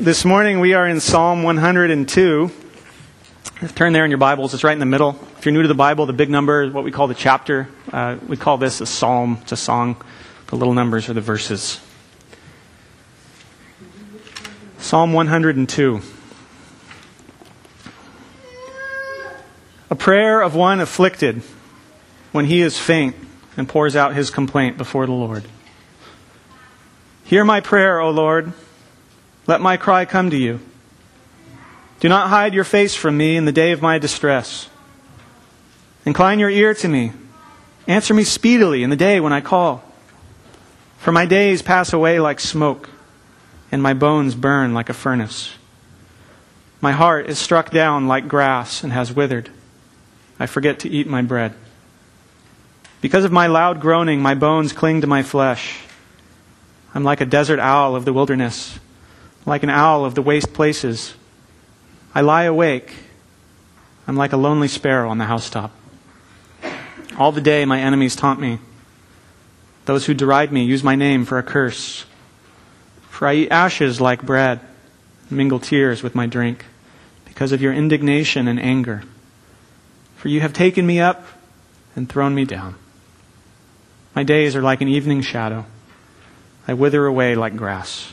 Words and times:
This 0.00 0.24
morning 0.24 0.60
we 0.60 0.74
are 0.74 0.86
in 0.86 1.00
Psalm 1.00 1.42
102. 1.42 2.50
Turn 3.74 3.92
there 3.92 4.04
in 4.04 4.12
your 4.12 4.18
Bibles. 4.18 4.54
It's 4.54 4.62
right 4.62 4.72
in 4.72 4.78
the 4.78 4.86
middle. 4.86 5.18
If 5.36 5.44
you're 5.44 5.52
new 5.52 5.62
to 5.62 5.66
the 5.66 5.74
Bible, 5.74 6.06
the 6.06 6.12
big 6.12 6.30
number 6.30 6.62
is 6.62 6.72
what 6.72 6.84
we 6.84 6.92
call 6.92 7.08
the 7.08 7.14
chapter. 7.14 7.68
Uh, 7.92 8.16
we 8.28 8.36
call 8.36 8.58
this 8.58 8.80
a 8.80 8.86
psalm. 8.86 9.38
It's 9.42 9.50
a 9.50 9.56
song. 9.56 10.00
The 10.46 10.56
little 10.56 10.72
numbers 10.72 11.08
are 11.08 11.14
the 11.14 11.20
verses. 11.20 11.80
Psalm 14.78 15.12
102. 15.12 16.00
A 19.90 19.96
prayer 19.96 20.40
of 20.42 20.54
one 20.54 20.78
afflicted 20.78 21.42
when 22.30 22.44
he 22.44 22.62
is 22.62 22.78
faint 22.78 23.16
and 23.56 23.68
pours 23.68 23.96
out 23.96 24.14
his 24.14 24.30
complaint 24.30 24.78
before 24.78 25.06
the 25.06 25.12
Lord. 25.12 25.42
Hear 27.24 27.42
my 27.42 27.60
prayer, 27.60 27.98
O 27.98 28.10
Lord. 28.10 28.52
Let 29.48 29.62
my 29.62 29.78
cry 29.78 30.04
come 30.04 30.28
to 30.28 30.36
you. 30.36 30.60
Do 32.00 32.08
not 32.10 32.28
hide 32.28 32.52
your 32.52 32.64
face 32.64 32.94
from 32.94 33.16
me 33.16 33.34
in 33.34 33.46
the 33.46 33.50
day 33.50 33.72
of 33.72 33.80
my 33.80 33.98
distress. 33.98 34.68
Incline 36.04 36.38
your 36.38 36.50
ear 36.50 36.74
to 36.74 36.86
me. 36.86 37.12
Answer 37.86 38.12
me 38.12 38.24
speedily 38.24 38.82
in 38.82 38.90
the 38.90 38.96
day 38.96 39.20
when 39.20 39.32
I 39.32 39.40
call. 39.40 39.82
For 40.98 41.12
my 41.12 41.24
days 41.24 41.62
pass 41.62 41.94
away 41.94 42.20
like 42.20 42.40
smoke, 42.40 42.90
and 43.72 43.82
my 43.82 43.94
bones 43.94 44.34
burn 44.34 44.74
like 44.74 44.90
a 44.90 44.94
furnace. 44.94 45.54
My 46.82 46.92
heart 46.92 47.30
is 47.30 47.38
struck 47.38 47.70
down 47.70 48.06
like 48.06 48.28
grass 48.28 48.84
and 48.84 48.92
has 48.92 49.14
withered. 49.14 49.48
I 50.38 50.44
forget 50.44 50.78
to 50.80 50.90
eat 50.90 51.06
my 51.06 51.22
bread. 51.22 51.54
Because 53.00 53.24
of 53.24 53.32
my 53.32 53.46
loud 53.46 53.80
groaning, 53.80 54.20
my 54.20 54.34
bones 54.34 54.74
cling 54.74 55.00
to 55.00 55.06
my 55.06 55.22
flesh. 55.22 55.80
I'm 56.94 57.02
like 57.02 57.22
a 57.22 57.26
desert 57.26 57.60
owl 57.60 57.96
of 57.96 58.04
the 58.04 58.12
wilderness 58.12 58.78
like 59.46 59.62
an 59.62 59.70
owl 59.70 60.04
of 60.04 60.14
the 60.14 60.22
waste 60.22 60.52
places. 60.52 61.14
I 62.14 62.20
lie 62.20 62.44
awake. 62.44 62.92
I'm 64.06 64.16
like 64.16 64.32
a 64.32 64.36
lonely 64.36 64.68
sparrow 64.68 65.08
on 65.08 65.18
the 65.18 65.26
housetop. 65.26 65.72
All 67.18 67.32
the 67.32 67.40
day 67.40 67.64
my 67.64 67.80
enemies 67.80 68.16
taunt 68.16 68.40
me. 68.40 68.58
Those 69.84 70.06
who 70.06 70.14
deride 70.14 70.52
me 70.52 70.64
use 70.64 70.84
my 70.84 70.94
name 70.94 71.24
for 71.24 71.38
a 71.38 71.42
curse. 71.42 72.04
For 73.10 73.26
I 73.26 73.34
eat 73.34 73.50
ashes 73.50 74.00
like 74.00 74.22
bread, 74.22 74.60
mingle 75.30 75.58
tears 75.58 76.02
with 76.02 76.14
my 76.14 76.26
drink, 76.26 76.64
because 77.24 77.52
of 77.52 77.60
your 77.60 77.72
indignation 77.72 78.46
and 78.46 78.60
anger. 78.60 79.02
For 80.16 80.28
you 80.28 80.40
have 80.40 80.52
taken 80.52 80.86
me 80.86 81.00
up 81.00 81.24
and 81.96 82.08
thrown 82.08 82.34
me 82.34 82.44
down. 82.44 82.76
My 84.14 84.22
days 84.22 84.54
are 84.56 84.62
like 84.62 84.80
an 84.80 84.88
evening 84.88 85.22
shadow. 85.22 85.64
I 86.66 86.74
wither 86.74 87.06
away 87.06 87.34
like 87.34 87.56
grass. 87.56 88.12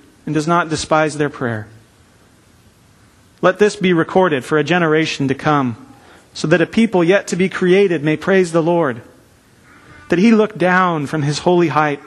and 0.25 0.35
does 0.35 0.47
not 0.47 0.69
despise 0.69 1.17
their 1.17 1.29
prayer. 1.29 1.67
Let 3.41 3.59
this 3.59 3.75
be 3.75 3.93
recorded 3.93 4.45
for 4.45 4.57
a 4.57 4.63
generation 4.63 5.27
to 5.27 5.35
come, 5.35 5.87
so 6.33 6.47
that 6.47 6.61
a 6.61 6.67
people 6.67 7.03
yet 7.03 7.27
to 7.27 7.35
be 7.35 7.49
created 7.49 8.03
may 8.03 8.15
praise 8.15 8.51
the 8.51 8.61
Lord. 8.61 9.01
That 10.09 10.19
he 10.19 10.31
looked 10.31 10.57
down 10.57 11.07
from 11.07 11.23
his 11.23 11.39
holy 11.39 11.69
height. 11.69 11.99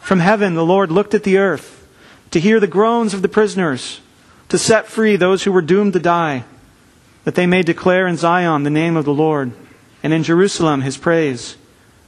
From 0.00 0.20
heaven, 0.20 0.54
the 0.54 0.64
Lord 0.64 0.90
looked 0.90 1.14
at 1.14 1.24
the 1.24 1.38
earth 1.38 1.86
to 2.30 2.40
hear 2.40 2.58
the 2.60 2.66
groans 2.66 3.14
of 3.14 3.22
the 3.22 3.28
prisoners, 3.28 4.00
to 4.48 4.58
set 4.58 4.86
free 4.86 5.16
those 5.16 5.44
who 5.44 5.52
were 5.52 5.62
doomed 5.62 5.92
to 5.92 6.00
die, 6.00 6.44
that 7.24 7.34
they 7.34 7.46
may 7.46 7.62
declare 7.62 8.06
in 8.06 8.16
Zion 8.16 8.62
the 8.62 8.70
name 8.70 8.96
of 8.96 9.04
the 9.04 9.14
Lord, 9.14 9.52
and 10.02 10.12
in 10.12 10.22
Jerusalem 10.22 10.80
his 10.80 10.96
praise, 10.96 11.56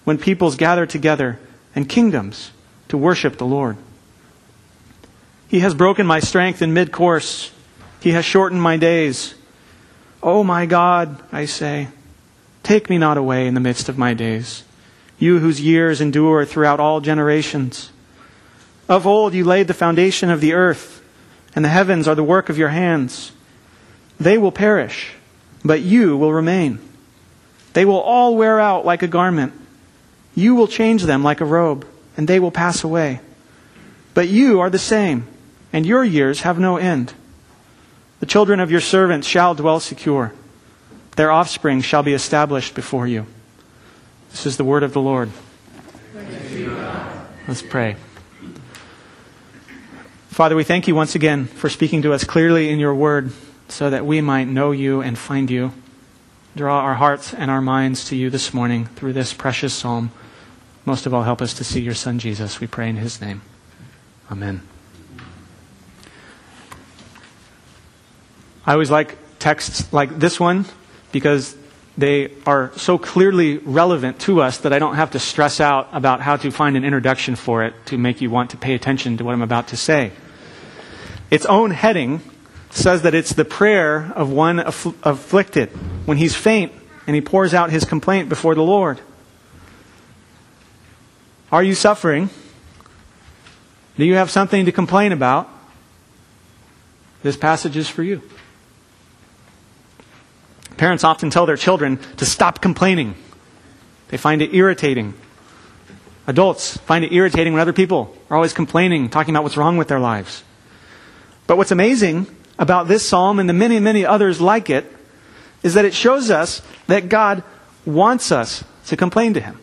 when 0.04 0.18
peoples 0.18 0.56
gather 0.56 0.86
together 0.86 1.38
and 1.74 1.88
kingdoms 1.88 2.50
to 2.88 2.98
worship 2.98 3.38
the 3.38 3.46
Lord. 3.46 3.76
He 5.56 5.60
has 5.60 5.72
broken 5.72 6.06
my 6.06 6.20
strength 6.20 6.60
in 6.60 6.74
mid 6.74 6.92
course. 6.92 7.50
He 8.00 8.10
has 8.10 8.26
shortened 8.26 8.60
my 8.60 8.76
days. 8.76 9.34
Oh 10.22 10.44
my 10.44 10.66
God, 10.66 11.18
I 11.32 11.46
say, 11.46 11.88
take 12.62 12.90
me 12.90 12.98
not 12.98 13.16
away 13.16 13.46
in 13.46 13.54
the 13.54 13.60
midst 13.60 13.88
of 13.88 13.96
my 13.96 14.12
days, 14.12 14.64
you 15.18 15.38
whose 15.38 15.58
years 15.58 16.02
endure 16.02 16.44
throughout 16.44 16.78
all 16.78 17.00
generations. 17.00 17.90
Of 18.86 19.06
old 19.06 19.32
you 19.32 19.44
laid 19.44 19.66
the 19.66 19.72
foundation 19.72 20.28
of 20.28 20.42
the 20.42 20.52
earth, 20.52 21.02
and 21.54 21.64
the 21.64 21.70
heavens 21.70 22.06
are 22.06 22.14
the 22.14 22.22
work 22.22 22.50
of 22.50 22.58
your 22.58 22.68
hands. 22.68 23.32
They 24.20 24.36
will 24.36 24.52
perish, 24.52 25.12
but 25.64 25.80
you 25.80 26.18
will 26.18 26.34
remain. 26.34 26.80
They 27.72 27.86
will 27.86 28.00
all 28.00 28.36
wear 28.36 28.60
out 28.60 28.84
like 28.84 29.02
a 29.02 29.08
garment. 29.08 29.54
You 30.34 30.54
will 30.54 30.68
change 30.68 31.04
them 31.04 31.22
like 31.22 31.40
a 31.40 31.46
robe, 31.46 31.86
and 32.14 32.28
they 32.28 32.40
will 32.40 32.50
pass 32.50 32.84
away. 32.84 33.20
But 34.12 34.28
you 34.28 34.60
are 34.60 34.68
the 34.68 34.78
same 34.78 35.26
and 35.76 35.84
your 35.84 36.02
years 36.02 36.40
have 36.40 36.58
no 36.58 36.78
end. 36.78 37.12
The 38.20 38.24
children 38.24 38.60
of 38.60 38.70
your 38.70 38.80
servants 38.80 39.28
shall 39.28 39.54
dwell 39.54 39.78
secure. 39.78 40.32
Their 41.16 41.30
offspring 41.30 41.82
shall 41.82 42.02
be 42.02 42.14
established 42.14 42.74
before 42.74 43.06
you. 43.06 43.26
This 44.30 44.46
is 44.46 44.56
the 44.56 44.64
word 44.64 44.82
of 44.82 44.94
the 44.94 45.02
Lord. 45.02 45.28
Let's 47.46 47.60
pray. 47.60 47.96
Father, 50.28 50.56
we 50.56 50.64
thank 50.64 50.88
you 50.88 50.94
once 50.94 51.14
again 51.14 51.44
for 51.44 51.68
speaking 51.68 52.00
to 52.02 52.14
us 52.14 52.24
clearly 52.24 52.70
in 52.70 52.78
your 52.78 52.94
word 52.94 53.32
so 53.68 53.90
that 53.90 54.06
we 54.06 54.22
might 54.22 54.48
know 54.48 54.70
you 54.70 55.02
and 55.02 55.18
find 55.18 55.50
you. 55.50 55.74
Draw 56.56 56.80
our 56.80 56.94
hearts 56.94 57.34
and 57.34 57.50
our 57.50 57.60
minds 57.60 58.06
to 58.06 58.16
you 58.16 58.30
this 58.30 58.54
morning 58.54 58.86
through 58.96 59.12
this 59.12 59.34
precious 59.34 59.74
psalm. 59.74 60.10
Most 60.86 61.04
of 61.04 61.12
all, 61.12 61.24
help 61.24 61.42
us 61.42 61.52
to 61.52 61.64
see 61.64 61.82
your 61.82 61.92
Son 61.92 62.18
Jesus. 62.18 62.60
We 62.60 62.66
pray 62.66 62.88
in 62.88 62.96
his 62.96 63.20
name. 63.20 63.42
Amen. 64.30 64.62
I 68.66 68.72
always 68.72 68.90
like 68.90 69.16
texts 69.38 69.92
like 69.92 70.18
this 70.18 70.40
one 70.40 70.64
because 71.12 71.56
they 71.96 72.32
are 72.44 72.72
so 72.76 72.98
clearly 72.98 73.58
relevant 73.58 74.18
to 74.20 74.42
us 74.42 74.58
that 74.58 74.72
I 74.72 74.78
don't 74.78 74.96
have 74.96 75.12
to 75.12 75.18
stress 75.18 75.60
out 75.60 75.88
about 75.92 76.20
how 76.20 76.36
to 76.36 76.50
find 76.50 76.76
an 76.76 76.84
introduction 76.84 77.36
for 77.36 77.64
it 77.64 77.74
to 77.86 77.96
make 77.96 78.20
you 78.20 78.28
want 78.28 78.50
to 78.50 78.56
pay 78.56 78.74
attention 78.74 79.16
to 79.18 79.24
what 79.24 79.32
I'm 79.32 79.42
about 79.42 79.68
to 79.68 79.76
say. 79.76 80.12
Its 81.30 81.46
own 81.46 81.70
heading 81.70 82.20
says 82.70 83.02
that 83.02 83.14
it's 83.14 83.32
the 83.32 83.44
prayer 83.44 84.12
of 84.14 84.30
one 84.30 84.58
aff- 84.58 85.06
afflicted 85.06 85.70
when 86.06 86.18
he's 86.18 86.34
faint 86.34 86.72
and 87.06 87.14
he 87.14 87.20
pours 87.20 87.54
out 87.54 87.70
his 87.70 87.84
complaint 87.84 88.28
before 88.28 88.54
the 88.54 88.62
Lord. 88.62 89.00
Are 91.50 91.62
you 91.62 91.74
suffering? 91.74 92.28
Do 93.96 94.04
you 94.04 94.16
have 94.16 94.30
something 94.30 94.66
to 94.66 94.72
complain 94.72 95.12
about? 95.12 95.48
This 97.22 97.36
passage 97.36 97.76
is 97.76 97.88
for 97.88 98.02
you. 98.02 98.22
Parents 100.76 101.04
often 101.04 101.30
tell 101.30 101.46
their 101.46 101.56
children 101.56 101.98
to 102.16 102.26
stop 102.26 102.60
complaining. 102.60 103.14
They 104.08 104.16
find 104.16 104.42
it 104.42 104.54
irritating. 104.54 105.14
Adults 106.26 106.76
find 106.78 107.04
it 107.04 107.12
irritating 107.12 107.52
when 107.52 107.62
other 107.62 107.72
people 107.72 108.14
are 108.30 108.36
always 108.36 108.52
complaining, 108.52 109.08
talking 109.08 109.34
about 109.34 109.42
what's 109.42 109.56
wrong 109.56 109.76
with 109.76 109.88
their 109.88 110.00
lives. 110.00 110.42
But 111.46 111.56
what's 111.56 111.70
amazing 111.70 112.26
about 112.58 112.88
this 112.88 113.08
psalm 113.08 113.38
and 113.38 113.48
the 113.48 113.54
many, 113.54 113.78
many 113.78 114.04
others 114.04 114.40
like 114.40 114.70
it 114.70 114.92
is 115.62 115.74
that 115.74 115.84
it 115.84 115.94
shows 115.94 116.30
us 116.30 116.62
that 116.88 117.08
God 117.08 117.42
wants 117.84 118.32
us 118.32 118.64
to 118.86 118.96
complain 118.96 119.34
to 119.34 119.40
Him. 119.40 119.60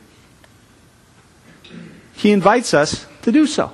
He 2.13 2.31
invites 2.31 2.73
us 2.73 3.05
to 3.23 3.31
do 3.31 3.45
so. 3.45 3.73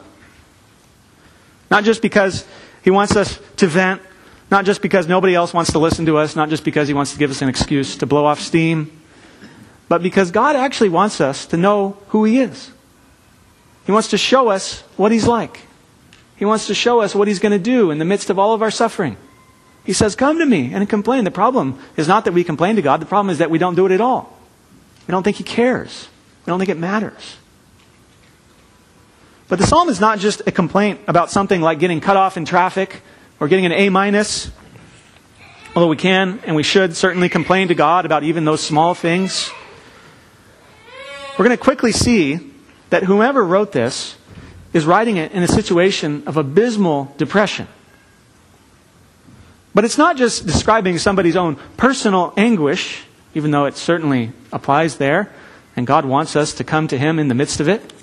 Not 1.70 1.84
just 1.84 2.02
because 2.02 2.46
He 2.84 2.90
wants 2.90 3.16
us 3.16 3.40
to 3.58 3.68
vent 3.68 4.02
not 4.52 4.66
just 4.66 4.82
because 4.82 5.08
nobody 5.08 5.36
else 5.36 5.54
wants 5.54 5.72
to 5.74 5.80
listen 5.80 6.06
to 6.08 6.18
us, 6.18 6.36
not 6.36 6.50
just 6.50 6.64
because 6.64 6.88
he 6.88 6.94
wants 6.94 7.14
to 7.14 7.20
give 7.20 7.30
us 7.30 7.42
an 7.42 7.50
excuse 7.50 7.98
to 7.98 8.06
blow 8.06 8.26
off 8.26 8.40
steam, 8.40 8.92
but 9.88 10.04
because 10.04 10.32
God 10.32 10.56
actually 10.56 10.90
wants 10.90 11.22
us 11.22 11.46
to 11.48 11.58
know 11.58 11.98
who 12.10 12.24
he 12.24 12.40
is. 12.40 12.72
He 13.86 13.92
wants 13.92 14.10
to 14.10 14.18
show 14.18 14.50
us 14.50 14.82
what 14.98 15.12
he's 15.12 15.28
like. 15.28 15.62
He 16.36 16.46
wants 16.46 16.68
to 16.68 16.74
show 16.74 17.02
us 17.02 17.14
what 17.14 17.28
he's 17.28 17.40
going 17.40 17.52
to 17.52 17.60
do 17.60 17.92
in 17.92 17.98
the 17.98 18.06
midst 18.06 18.30
of 18.30 18.40
all 18.40 18.54
of 18.54 18.62
our 18.62 18.72
suffering. 18.72 19.18
He 19.84 19.94
says, 19.94 20.16
Come 20.16 20.38
to 20.40 20.46
me 20.46 20.74
and 20.74 20.88
complain. 20.88 21.24
The 21.24 21.32
problem 21.32 21.80
is 21.98 22.08
not 22.08 22.26
that 22.26 22.34
we 22.34 22.44
complain 22.44 22.76
to 22.76 22.82
God, 22.82 23.02
the 23.02 23.06
problem 23.06 23.32
is 23.32 23.40
that 23.40 23.50
we 23.50 23.58
don't 23.58 23.76
do 23.76 23.86
it 23.86 23.92
at 23.92 24.02
all. 24.02 24.38
We 25.08 25.12
don't 25.12 25.24
think 25.24 25.38
he 25.38 25.44
cares, 25.44 26.08
we 26.46 26.52
don't 26.52 26.60
think 26.60 26.70
it 26.70 26.78
matters. 26.78 27.38
But 29.48 29.58
the 29.58 29.66
psalm 29.66 29.90
is 29.90 30.00
not 30.00 30.20
just 30.20 30.44
a 30.46 30.52
complaint 30.52 31.00
about 31.08 31.32
something 31.32 31.60
like 31.60 31.80
getting 31.80 32.02
cut 32.02 32.16
off 32.16 32.38
in 32.38 32.46
traffic 32.46 33.02
or 33.40 33.48
getting 33.48 33.66
an 33.66 33.72
A 33.72 33.90
minus, 33.90 34.52
although 35.76 35.88
we 35.88 35.96
can 35.96 36.40
and 36.46 36.56
we 36.56 36.64
should 36.64 36.96
certainly 36.96 37.30
complain 37.30 37.70
to 37.70 37.76
God 37.76 38.06
about 38.06 38.24
even 38.24 38.46
those 38.46 38.62
small 38.62 38.94
things. 38.94 39.52
We're 41.38 41.46
going 41.46 41.58
to 41.58 41.64
quickly 41.64 41.92
see 41.92 42.52
that 42.90 43.04
whomever 43.04 43.44
wrote 43.44 43.72
this 43.72 44.16
is 44.74 44.86
writing 44.86 45.18
it 45.18 45.32
in 45.32 45.42
a 45.42 45.48
situation 45.48 46.24
of 46.26 46.38
abysmal 46.38 47.14
depression. 47.18 47.68
But 49.74 49.86
it's 49.86 49.98
not 49.98 50.18
just 50.18 50.46
describing 50.46 50.98
somebody's 50.98 51.36
own 51.36 51.56
personal 51.78 52.34
anguish, 52.36 53.04
even 53.34 53.52
though 53.52 53.66
it 53.66 53.78
certainly 53.78 54.32
applies 54.52 54.98
there, 54.98 55.32
and 55.76 55.88
God 55.88 56.06
wants 56.06 56.36
us 56.36 56.54
to 56.56 56.64
come 56.64 56.88
to 56.90 56.98
Him 56.98 57.20
in 57.20 57.28
the 57.30 57.36
midst 57.36 57.60
of 57.60 57.70
it. 57.70 57.94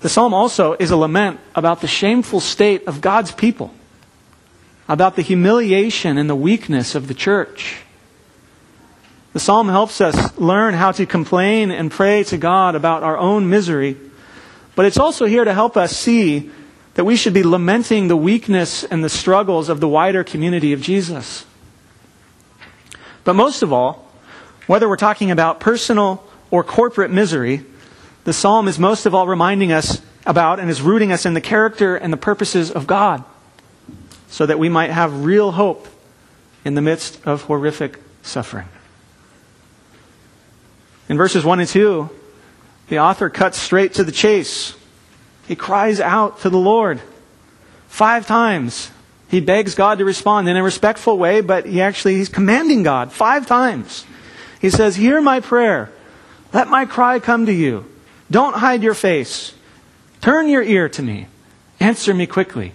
The 0.00 0.08
psalm 0.08 0.32
also 0.32 0.74
is 0.74 0.90
a 0.90 0.96
lament 0.96 1.40
about 1.54 1.82
the 1.82 1.86
shameful 1.86 2.40
state 2.40 2.86
of 2.86 3.00
God's 3.00 3.32
people, 3.32 3.72
about 4.88 5.16
the 5.16 5.22
humiliation 5.22 6.16
and 6.16 6.28
the 6.28 6.36
weakness 6.36 6.94
of 6.94 7.06
the 7.06 7.14
church. 7.14 7.82
The 9.34 9.40
psalm 9.40 9.68
helps 9.68 10.00
us 10.00 10.38
learn 10.38 10.74
how 10.74 10.92
to 10.92 11.06
complain 11.06 11.70
and 11.70 11.90
pray 11.90 12.24
to 12.24 12.38
God 12.38 12.74
about 12.74 13.02
our 13.02 13.16
own 13.16 13.48
misery, 13.48 13.96
but 14.74 14.86
it's 14.86 14.98
also 14.98 15.26
here 15.26 15.44
to 15.44 15.54
help 15.54 15.76
us 15.76 15.96
see 15.96 16.50
that 16.94 17.04
we 17.04 17.14
should 17.14 17.34
be 17.34 17.42
lamenting 17.42 18.08
the 18.08 18.16
weakness 18.16 18.82
and 18.82 19.04
the 19.04 19.08
struggles 19.08 19.68
of 19.68 19.80
the 19.80 19.88
wider 19.88 20.24
community 20.24 20.72
of 20.72 20.80
Jesus. 20.80 21.44
But 23.22 23.34
most 23.34 23.62
of 23.62 23.72
all, 23.72 24.10
whether 24.66 24.88
we're 24.88 24.96
talking 24.96 25.30
about 25.30 25.60
personal 25.60 26.24
or 26.50 26.64
corporate 26.64 27.10
misery, 27.10 27.64
the 28.24 28.32
psalm 28.32 28.68
is 28.68 28.78
most 28.78 29.06
of 29.06 29.14
all 29.14 29.26
reminding 29.26 29.72
us 29.72 30.02
about 30.26 30.60
and 30.60 30.68
is 30.68 30.82
rooting 30.82 31.12
us 31.12 31.24
in 31.24 31.34
the 31.34 31.40
character 31.40 31.96
and 31.96 32.12
the 32.12 32.18
purposes 32.18 32.70
of 32.70 32.86
God 32.86 33.24
so 34.28 34.46
that 34.46 34.58
we 34.58 34.68
might 34.68 34.90
have 34.90 35.24
real 35.24 35.52
hope 35.52 35.88
in 36.64 36.74
the 36.74 36.82
midst 36.82 37.24
of 37.26 37.42
horrific 37.42 37.98
suffering. 38.22 38.68
In 41.08 41.16
verses 41.16 41.44
1 41.44 41.60
and 41.60 41.68
2, 41.68 42.08
the 42.88 42.98
author 43.00 43.28
cuts 43.30 43.58
straight 43.58 43.94
to 43.94 44.04
the 44.04 44.12
chase. 44.12 44.74
He 45.48 45.56
cries 45.56 45.98
out 46.00 46.40
to 46.40 46.50
the 46.50 46.58
Lord. 46.58 47.00
Five 47.88 48.26
times 48.26 48.90
he 49.28 49.40
begs 49.40 49.74
God 49.74 49.98
to 49.98 50.04
respond 50.04 50.48
in 50.48 50.56
a 50.56 50.62
respectful 50.62 51.18
way, 51.18 51.40
but 51.40 51.66
he 51.66 51.80
actually 51.80 52.16
he's 52.16 52.28
commanding 52.28 52.84
God 52.84 53.12
five 53.12 53.46
times. 53.46 54.04
He 54.60 54.70
says, 54.70 54.94
"Hear 54.94 55.20
my 55.20 55.40
prayer. 55.40 55.90
Let 56.52 56.68
my 56.68 56.84
cry 56.84 57.18
come 57.18 57.46
to 57.46 57.52
you. 57.52 57.89
Don't 58.30 58.54
hide 58.54 58.82
your 58.82 58.94
face. 58.94 59.52
Turn 60.20 60.48
your 60.48 60.62
ear 60.62 60.88
to 60.90 61.02
me. 61.02 61.26
Answer 61.80 62.14
me 62.14 62.26
quickly." 62.26 62.72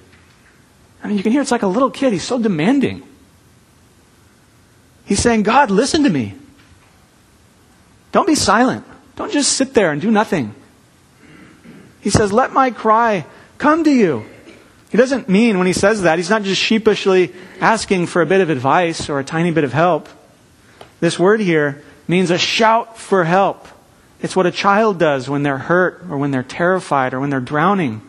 I 1.06 1.08
mean, 1.08 1.18
you 1.18 1.24
can 1.24 1.32
hear 1.32 1.42
it's 1.42 1.52
like 1.52 1.62
a 1.62 1.68
little 1.68 1.92
kid. 1.92 2.14
He's 2.14 2.24
so 2.24 2.40
demanding. 2.40 3.04
He's 5.06 5.20
saying, 5.20 5.44
God, 5.44 5.70
listen 5.70 6.04
to 6.04 6.10
me. 6.10 6.34
Don't 8.12 8.26
be 8.26 8.34
silent. 8.34 8.86
Don't 9.16 9.32
just 9.32 9.54
sit 9.54 9.76
there 9.76 9.92
and 9.92 10.02
do 10.02 10.10
nothing. 10.10 10.56
He 12.02 12.10
says, 12.10 12.34
Let 12.34 12.54
my 12.54 12.72
cry 12.72 13.26
come 13.60 13.84
to 13.84 13.92
you. 13.92 14.26
He 14.90 14.98
doesn't 14.98 15.30
mean 15.30 15.58
when 15.58 15.68
he 15.68 15.74
says 15.74 16.04
that, 16.04 16.18
he's 16.18 16.30
not 16.30 16.42
just 16.44 16.62
sheepishly 16.62 17.34
asking 17.60 18.08
for 18.08 18.22
a 18.22 18.26
bit 18.26 18.42
of 18.42 18.50
advice 18.50 19.10
or 19.10 19.20
a 19.20 19.24
tiny 19.24 19.52
bit 19.52 19.64
of 19.64 19.74
help. 19.74 20.10
This 21.02 21.20
word 21.20 21.40
here 21.40 21.84
means 22.08 22.32
a 22.32 22.38
shout 22.38 22.98
for 22.98 23.26
help. 23.26 23.68
It's 24.22 24.36
what 24.36 24.46
a 24.46 24.52
child 24.52 24.98
does 24.98 25.30
when 25.30 25.44
they're 25.44 25.58
hurt 25.58 26.04
or 26.10 26.18
when 26.18 26.32
they're 26.32 26.44
terrified 26.44 27.14
or 27.14 27.20
when 27.20 27.30
they're 27.30 27.40
drowning. 27.40 28.02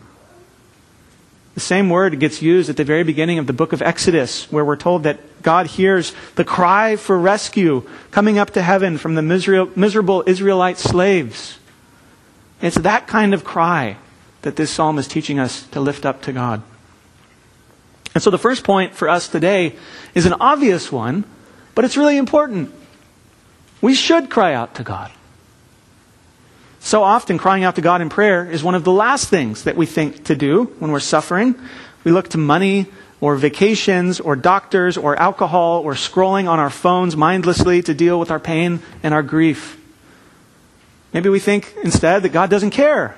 The 1.53 1.61
same 1.61 1.89
word 1.89 2.19
gets 2.19 2.41
used 2.41 2.69
at 2.69 2.77
the 2.77 2.83
very 2.83 3.03
beginning 3.03 3.39
of 3.39 3.47
the 3.47 3.53
book 3.53 3.73
of 3.73 3.81
Exodus, 3.81 4.51
where 4.51 4.63
we're 4.63 4.75
told 4.75 5.03
that 5.03 5.41
God 5.41 5.65
hears 5.65 6.13
the 6.35 6.43
cry 6.43 6.95
for 6.95 7.17
rescue 7.17 7.87
coming 8.11 8.37
up 8.37 8.51
to 8.51 8.61
heaven 8.61 8.97
from 8.97 9.15
the 9.15 9.21
miserable 9.21 10.23
Israelite 10.27 10.77
slaves. 10.77 11.57
It's 12.61 12.77
that 12.77 13.07
kind 13.07 13.33
of 13.33 13.43
cry 13.43 13.97
that 14.43 14.55
this 14.55 14.69
psalm 14.71 14.97
is 14.99 15.07
teaching 15.07 15.39
us 15.39 15.63
to 15.67 15.79
lift 15.79 16.05
up 16.05 16.21
to 16.23 16.31
God. 16.31 16.61
And 18.13 18.23
so 18.23 18.29
the 18.29 18.37
first 18.37 18.63
point 18.63 18.93
for 18.93 19.09
us 19.09 19.27
today 19.27 19.75
is 20.15 20.25
an 20.25 20.33
obvious 20.33 20.91
one, 20.91 21.23
but 21.75 21.85
it's 21.85 21.97
really 21.97 22.17
important. 22.17 22.73
We 23.81 23.93
should 23.93 24.29
cry 24.29 24.53
out 24.53 24.75
to 24.75 24.83
God. 24.83 25.11
So 26.87 27.03
often, 27.03 27.37
crying 27.37 27.65
out 27.65 27.75
to 27.75 27.81
God 27.81 27.99
in 27.99 28.07
prayer 28.07 28.49
is 28.49 28.63
one 28.63 28.73
of 28.73 28.85
the 28.85 28.93
last 28.93 29.27
things 29.27 29.65
that 29.65 29.75
we 29.75 29.85
think 29.85 30.23
to 30.27 30.37
do 30.37 30.73
when 30.79 30.89
we're 30.89 31.01
suffering. 31.01 31.53
We 32.05 32.11
look 32.11 32.29
to 32.29 32.37
money 32.37 32.85
or 33.19 33.35
vacations 33.35 34.21
or 34.21 34.37
doctors 34.37 34.95
or 34.95 35.13
alcohol 35.17 35.81
or 35.81 35.95
scrolling 35.95 36.47
on 36.47 36.59
our 36.59 36.69
phones 36.69 37.17
mindlessly 37.17 37.81
to 37.81 37.93
deal 37.93 38.17
with 38.17 38.31
our 38.31 38.39
pain 38.39 38.79
and 39.03 39.13
our 39.13 39.21
grief. 39.21 39.77
Maybe 41.11 41.27
we 41.27 41.41
think 41.41 41.75
instead 41.83 42.23
that 42.23 42.29
God 42.29 42.49
doesn't 42.49 42.71
care. 42.71 43.17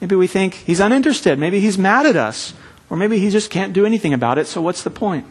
Maybe 0.00 0.16
we 0.16 0.26
think 0.26 0.54
He's 0.54 0.80
uninterested. 0.80 1.38
Maybe 1.38 1.60
He's 1.60 1.76
mad 1.76 2.06
at 2.06 2.16
us. 2.16 2.54
Or 2.88 2.96
maybe 2.96 3.18
He 3.18 3.28
just 3.28 3.50
can't 3.50 3.74
do 3.74 3.84
anything 3.84 4.14
about 4.14 4.38
it, 4.38 4.46
so 4.46 4.62
what's 4.62 4.82
the 4.82 4.88
point? 4.88 5.26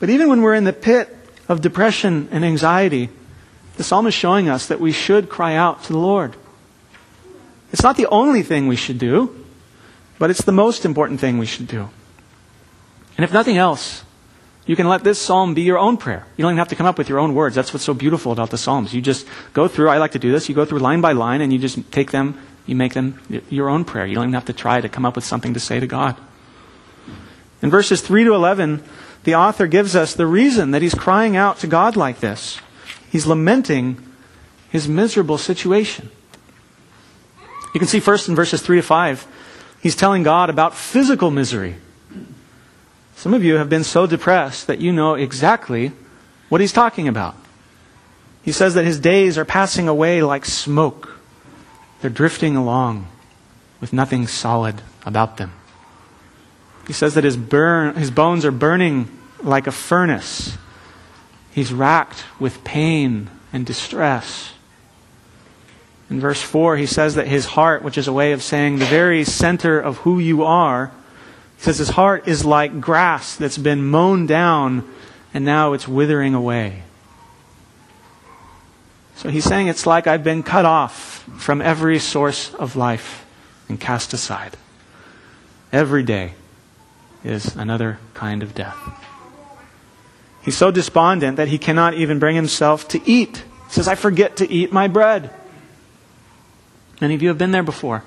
But 0.00 0.10
even 0.10 0.28
when 0.30 0.42
we're 0.42 0.56
in 0.56 0.64
the 0.64 0.72
pit 0.72 1.16
of 1.48 1.60
depression 1.60 2.28
and 2.32 2.44
anxiety, 2.44 3.08
the 3.76 3.84
psalm 3.84 4.06
is 4.06 4.14
showing 4.14 4.48
us 4.48 4.66
that 4.66 4.80
we 4.80 4.92
should 4.92 5.28
cry 5.28 5.54
out 5.54 5.84
to 5.84 5.92
the 5.92 5.98
Lord. 5.98 6.36
It's 7.72 7.82
not 7.82 7.96
the 7.96 8.06
only 8.06 8.42
thing 8.42 8.66
we 8.66 8.76
should 8.76 8.98
do, 8.98 9.44
but 10.18 10.30
it's 10.30 10.42
the 10.42 10.52
most 10.52 10.84
important 10.84 11.20
thing 11.20 11.38
we 11.38 11.46
should 11.46 11.66
do. 11.66 11.88
And 13.16 13.24
if 13.24 13.32
nothing 13.32 13.56
else, 13.56 14.04
you 14.66 14.76
can 14.76 14.88
let 14.88 15.02
this 15.02 15.20
psalm 15.20 15.54
be 15.54 15.62
your 15.62 15.78
own 15.78 15.96
prayer. 15.96 16.26
You 16.36 16.42
don't 16.42 16.52
even 16.52 16.58
have 16.58 16.68
to 16.68 16.76
come 16.76 16.86
up 16.86 16.98
with 16.98 17.08
your 17.08 17.18
own 17.18 17.34
words. 17.34 17.54
That's 17.54 17.72
what's 17.72 17.84
so 17.84 17.94
beautiful 17.94 18.32
about 18.32 18.50
the 18.50 18.58
psalms. 18.58 18.94
You 18.94 19.00
just 19.00 19.26
go 19.52 19.66
through, 19.66 19.88
I 19.88 19.98
like 19.98 20.12
to 20.12 20.18
do 20.18 20.30
this, 20.30 20.48
you 20.48 20.54
go 20.54 20.64
through 20.64 20.80
line 20.80 21.00
by 21.00 21.12
line 21.12 21.40
and 21.40 21.52
you 21.52 21.58
just 21.58 21.90
take 21.90 22.10
them, 22.10 22.40
you 22.66 22.76
make 22.76 22.94
them 22.94 23.20
your 23.48 23.68
own 23.68 23.84
prayer. 23.84 24.06
You 24.06 24.14
don't 24.14 24.24
even 24.24 24.34
have 24.34 24.44
to 24.46 24.52
try 24.52 24.80
to 24.80 24.88
come 24.88 25.04
up 25.04 25.16
with 25.16 25.24
something 25.24 25.54
to 25.54 25.60
say 25.60 25.80
to 25.80 25.86
God. 25.86 26.16
In 27.62 27.70
verses 27.70 28.00
3 28.00 28.24
to 28.24 28.34
11, 28.34 28.82
the 29.24 29.34
author 29.34 29.66
gives 29.66 29.96
us 29.96 30.14
the 30.14 30.26
reason 30.26 30.70
that 30.70 30.82
he's 30.82 30.94
crying 30.94 31.36
out 31.36 31.58
to 31.58 31.66
God 31.66 31.96
like 31.96 32.20
this. 32.20 32.58
He's 33.10 33.26
lamenting 33.26 34.00
his 34.70 34.88
miserable 34.88 35.36
situation. 35.36 36.10
You 37.74 37.80
can 37.80 37.88
see 37.88 38.00
first 38.00 38.28
in 38.28 38.34
verses 38.34 38.62
3 38.62 38.78
to 38.78 38.82
5, 38.82 39.26
he's 39.80 39.96
telling 39.96 40.22
God 40.22 40.48
about 40.48 40.74
physical 40.74 41.30
misery. 41.30 41.76
Some 43.16 43.34
of 43.34 43.44
you 43.44 43.56
have 43.56 43.68
been 43.68 43.84
so 43.84 44.06
depressed 44.06 44.66
that 44.68 44.80
you 44.80 44.92
know 44.92 45.14
exactly 45.14 45.92
what 46.48 46.60
he's 46.60 46.72
talking 46.72 47.06
about. 47.06 47.34
He 48.42 48.52
says 48.52 48.74
that 48.74 48.84
his 48.84 48.98
days 48.98 49.36
are 49.36 49.44
passing 49.44 49.88
away 49.88 50.22
like 50.22 50.46
smoke. 50.46 51.16
They're 52.00 52.10
drifting 52.10 52.56
along 52.56 53.08
with 53.80 53.92
nothing 53.92 54.26
solid 54.26 54.82
about 55.04 55.36
them. 55.36 55.52
He 56.86 56.92
says 56.92 57.14
that 57.14 57.24
his, 57.24 57.36
burn, 57.36 57.94
his 57.96 58.10
bones 58.10 58.44
are 58.44 58.50
burning 58.50 59.08
like 59.42 59.66
a 59.66 59.72
furnace. 59.72 60.56
He's 61.52 61.72
racked 61.72 62.24
with 62.38 62.64
pain 62.64 63.30
and 63.52 63.66
distress. 63.66 64.52
In 66.08 66.20
verse 66.20 66.42
4, 66.42 66.76
he 66.76 66.86
says 66.86 67.14
that 67.14 67.28
his 67.28 67.46
heart, 67.46 67.82
which 67.82 67.98
is 67.98 68.08
a 68.08 68.12
way 68.12 68.32
of 68.32 68.42
saying 68.42 68.78
the 68.78 68.84
very 68.84 69.24
center 69.24 69.78
of 69.78 69.98
who 69.98 70.18
you 70.18 70.44
are, 70.44 70.90
he 71.56 71.62
says 71.62 71.78
his 71.78 71.90
heart 71.90 72.26
is 72.26 72.44
like 72.44 72.80
grass 72.80 73.36
that's 73.36 73.58
been 73.58 73.84
mown 73.84 74.26
down 74.26 74.88
and 75.32 75.44
now 75.44 75.72
it's 75.72 75.86
withering 75.86 76.34
away. 76.34 76.82
So 79.16 79.28
he's 79.28 79.44
saying 79.44 79.68
it's 79.68 79.86
like 79.86 80.06
I've 80.06 80.24
been 80.24 80.42
cut 80.42 80.64
off 80.64 81.24
from 81.38 81.60
every 81.60 81.98
source 81.98 82.54
of 82.54 82.74
life 82.74 83.26
and 83.68 83.78
cast 83.78 84.12
aside. 84.12 84.56
Every 85.72 86.02
day 86.02 86.32
is 87.22 87.54
another 87.54 87.98
kind 88.14 88.42
of 88.42 88.54
death. 88.54 88.76
He's 90.42 90.56
so 90.56 90.70
despondent 90.70 91.36
that 91.36 91.48
he 91.48 91.58
cannot 91.58 91.94
even 91.94 92.18
bring 92.18 92.34
himself 92.34 92.88
to 92.88 93.00
eat. 93.08 93.38
He 93.66 93.72
says, 93.72 93.88
I 93.88 93.94
forget 93.94 94.36
to 94.36 94.50
eat 94.50 94.72
my 94.72 94.88
bread. 94.88 95.30
Many 97.00 97.14
of 97.14 97.22
you 97.22 97.28
have 97.28 97.38
been 97.38 97.50
there 97.50 97.62
before. 97.62 98.04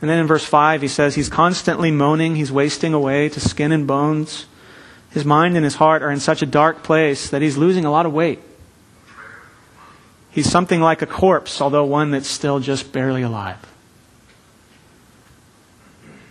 And 0.00 0.10
then 0.10 0.18
in 0.18 0.26
verse 0.26 0.44
5, 0.44 0.82
he 0.82 0.88
says 0.88 1.14
he's 1.14 1.28
constantly 1.28 1.90
moaning, 1.90 2.36
he's 2.36 2.52
wasting 2.52 2.92
away 2.92 3.28
to 3.30 3.40
skin 3.40 3.72
and 3.72 3.86
bones. 3.86 4.46
His 5.10 5.24
mind 5.24 5.56
and 5.56 5.64
his 5.64 5.76
heart 5.76 6.02
are 6.02 6.10
in 6.10 6.20
such 6.20 6.42
a 6.42 6.46
dark 6.46 6.82
place 6.82 7.30
that 7.30 7.42
he's 7.42 7.56
losing 7.56 7.84
a 7.84 7.90
lot 7.90 8.06
of 8.06 8.12
weight. 8.12 8.40
He's 10.30 10.50
something 10.50 10.80
like 10.80 11.00
a 11.00 11.06
corpse, 11.06 11.62
although 11.62 11.84
one 11.84 12.10
that's 12.10 12.28
still 12.28 12.60
just 12.60 12.92
barely 12.92 13.22
alive. 13.22 13.58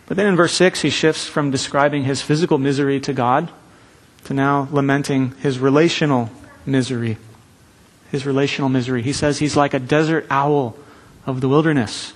But 0.05 0.15
then 0.15 0.27
in 0.27 0.36
verse 0.36 0.53
6, 0.53 0.81
he 0.81 0.91
shifts 0.91 1.25
from 1.25 1.50
describing 1.50 2.03
his 2.03 2.22
physical 2.22 2.60
misery 2.60 3.00
to 3.00 3.13
God 3.13 3.51
to 4.25 4.34
now 4.34 4.67
lamenting 4.72 5.32
his 5.41 5.60
relational 5.60 6.29
misery. 6.65 7.17
His 8.12 8.25
relational 8.25 8.70
misery. 8.70 9.01
He 9.01 9.13
says 9.13 9.39
he's 9.39 9.55
like 9.55 9.74
a 9.74 9.79
desert 9.79 10.27
owl 10.29 10.77
of 11.25 11.41
the 11.41 11.50
wilderness. 11.50 12.13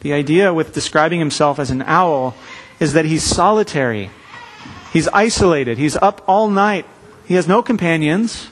The 0.00 0.12
idea 0.12 0.52
with 0.52 0.74
describing 0.74 1.18
himself 1.18 1.58
as 1.58 1.70
an 1.70 1.82
owl 1.82 2.34
is 2.78 2.92
that 2.92 3.04
he's 3.04 3.22
solitary. 3.22 4.10
He's 4.92 5.08
isolated. 5.08 5.78
He's 5.78 5.96
up 5.96 6.22
all 6.26 6.48
night. 6.48 6.86
He 7.26 7.34
has 7.34 7.48
no 7.48 7.62
companions, 7.62 8.48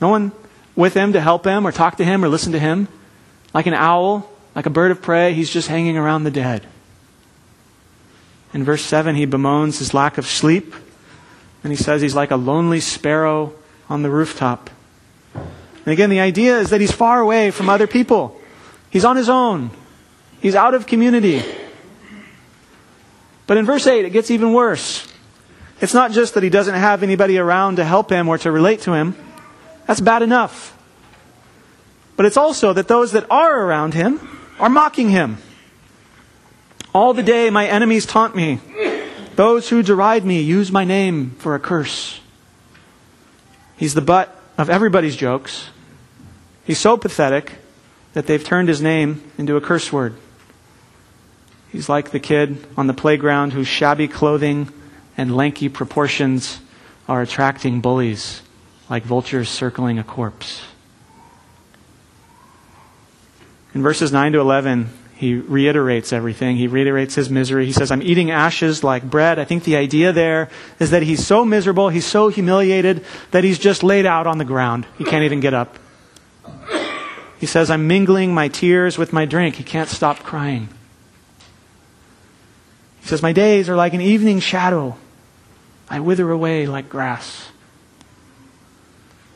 no 0.00 0.08
one 0.08 0.32
with 0.76 0.94
him 0.94 1.12
to 1.14 1.20
help 1.20 1.44
him 1.44 1.66
or 1.66 1.72
talk 1.72 1.96
to 1.96 2.04
him 2.04 2.24
or 2.24 2.28
listen 2.28 2.52
to 2.52 2.58
him. 2.58 2.86
Like 3.52 3.66
an 3.66 3.74
owl, 3.74 4.30
like 4.54 4.66
a 4.66 4.70
bird 4.70 4.92
of 4.92 5.02
prey, 5.02 5.32
he's 5.32 5.50
just 5.50 5.66
hanging 5.66 5.96
around 5.96 6.22
the 6.22 6.30
dead. 6.30 6.64
In 8.54 8.62
verse 8.62 8.82
7, 8.82 9.16
he 9.16 9.26
bemoans 9.26 9.78
his 9.78 9.92
lack 9.92 10.16
of 10.16 10.26
sleep, 10.26 10.74
and 11.62 11.72
he 11.72 11.76
says 11.76 12.02
he's 12.02 12.14
like 12.14 12.30
a 12.30 12.36
lonely 12.36 12.80
sparrow 12.80 13.52
on 13.88 14.02
the 14.02 14.10
rooftop. 14.10 14.70
And 15.34 15.92
again, 15.92 16.10
the 16.10 16.20
idea 16.20 16.58
is 16.58 16.70
that 16.70 16.80
he's 16.80 16.92
far 16.92 17.20
away 17.20 17.50
from 17.50 17.68
other 17.68 17.86
people. 17.86 18.38
He's 18.90 19.04
on 19.04 19.16
his 19.16 19.28
own. 19.28 19.70
He's 20.40 20.54
out 20.54 20.74
of 20.74 20.86
community. 20.86 21.42
But 23.46 23.56
in 23.56 23.64
verse 23.64 23.86
8, 23.86 24.04
it 24.04 24.10
gets 24.10 24.30
even 24.30 24.52
worse. 24.52 25.10
It's 25.80 25.94
not 25.94 26.12
just 26.12 26.34
that 26.34 26.42
he 26.42 26.50
doesn't 26.50 26.74
have 26.74 27.02
anybody 27.02 27.38
around 27.38 27.76
to 27.76 27.84
help 27.84 28.10
him 28.10 28.28
or 28.28 28.36
to 28.38 28.50
relate 28.50 28.82
to 28.82 28.92
him. 28.92 29.16
That's 29.86 30.00
bad 30.00 30.22
enough. 30.22 30.76
But 32.16 32.26
it's 32.26 32.36
also 32.36 32.72
that 32.72 32.88
those 32.88 33.12
that 33.12 33.26
are 33.30 33.62
around 33.62 33.94
him 33.94 34.20
are 34.58 34.68
mocking 34.68 35.08
him. 35.08 35.38
All 36.92 37.14
the 37.14 37.22
day 37.22 37.48
my 37.48 37.66
enemies 37.66 38.06
taunt 38.06 38.34
me. 38.34 38.60
Those 39.38 39.68
who 39.68 39.84
deride 39.84 40.24
me 40.24 40.40
use 40.40 40.72
my 40.72 40.82
name 40.82 41.30
for 41.38 41.54
a 41.54 41.60
curse. 41.60 42.18
He's 43.76 43.94
the 43.94 44.00
butt 44.00 44.36
of 44.58 44.68
everybody's 44.68 45.14
jokes. 45.14 45.70
He's 46.64 46.80
so 46.80 46.96
pathetic 46.96 47.52
that 48.14 48.26
they've 48.26 48.42
turned 48.42 48.68
his 48.68 48.82
name 48.82 49.22
into 49.38 49.54
a 49.54 49.60
curse 49.60 49.92
word. 49.92 50.16
He's 51.70 51.88
like 51.88 52.10
the 52.10 52.18
kid 52.18 52.66
on 52.76 52.88
the 52.88 52.94
playground 52.94 53.52
whose 53.52 53.68
shabby 53.68 54.08
clothing 54.08 54.72
and 55.16 55.36
lanky 55.36 55.68
proportions 55.68 56.58
are 57.06 57.22
attracting 57.22 57.80
bullies, 57.80 58.42
like 58.90 59.04
vultures 59.04 59.48
circling 59.48 60.00
a 60.00 60.02
corpse. 60.02 60.62
In 63.72 63.84
verses 63.84 64.10
9 64.10 64.32
to 64.32 64.40
11, 64.40 64.90
he 65.18 65.34
reiterates 65.34 66.12
everything. 66.12 66.56
He 66.56 66.68
reiterates 66.68 67.16
his 67.16 67.28
misery. 67.28 67.66
He 67.66 67.72
says, 67.72 67.90
I'm 67.90 68.02
eating 68.02 68.30
ashes 68.30 68.84
like 68.84 69.02
bread. 69.02 69.40
I 69.40 69.44
think 69.44 69.64
the 69.64 69.74
idea 69.74 70.12
there 70.12 70.48
is 70.78 70.92
that 70.92 71.02
he's 71.02 71.26
so 71.26 71.44
miserable, 71.44 71.88
he's 71.88 72.06
so 72.06 72.28
humiliated 72.28 73.04
that 73.32 73.42
he's 73.42 73.58
just 73.58 73.82
laid 73.82 74.06
out 74.06 74.28
on 74.28 74.38
the 74.38 74.44
ground. 74.44 74.86
He 74.96 75.02
can't 75.02 75.24
even 75.24 75.40
get 75.40 75.54
up. 75.54 75.76
He 77.40 77.46
says, 77.46 77.68
I'm 77.68 77.88
mingling 77.88 78.32
my 78.32 78.46
tears 78.46 78.96
with 78.96 79.12
my 79.12 79.24
drink. 79.24 79.56
He 79.56 79.64
can't 79.64 79.88
stop 79.88 80.20
crying. 80.20 80.68
He 83.00 83.08
says, 83.08 83.20
My 83.20 83.32
days 83.32 83.68
are 83.68 83.74
like 83.74 83.94
an 83.94 84.00
evening 84.00 84.38
shadow. 84.38 84.96
I 85.90 85.98
wither 85.98 86.30
away 86.30 86.66
like 86.66 86.88
grass. 86.88 87.48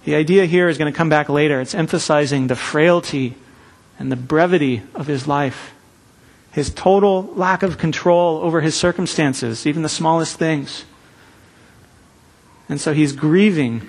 The 0.05 0.15
idea 0.15 0.47
here 0.47 0.69
is 0.69 0.79
going 0.79 0.93
to 0.93 0.97
come 0.97 1.09
back 1.09 1.29
later. 1.29 1.61
It's 1.61 1.75
emphasizing 1.75 2.47
the 2.47 2.55
frailty 2.55 3.35
and 3.99 4.11
the 4.11 4.17
brevity 4.17 4.83
of 4.95 5.07
his 5.07 5.27
life, 5.27 5.75
his 6.53 6.71
total 6.71 7.33
lack 7.35 7.63
of 7.63 7.79
control 7.79 8.39
over 8.39 8.61
his 8.61 8.75
circumstances, 8.75 9.67
even 9.67 9.83
the 9.83 9.89
smallest 9.89 10.37
things. 10.37 10.85
And 12.69 12.81
so 12.81 12.93
he's 12.93 13.13
grieving 13.13 13.87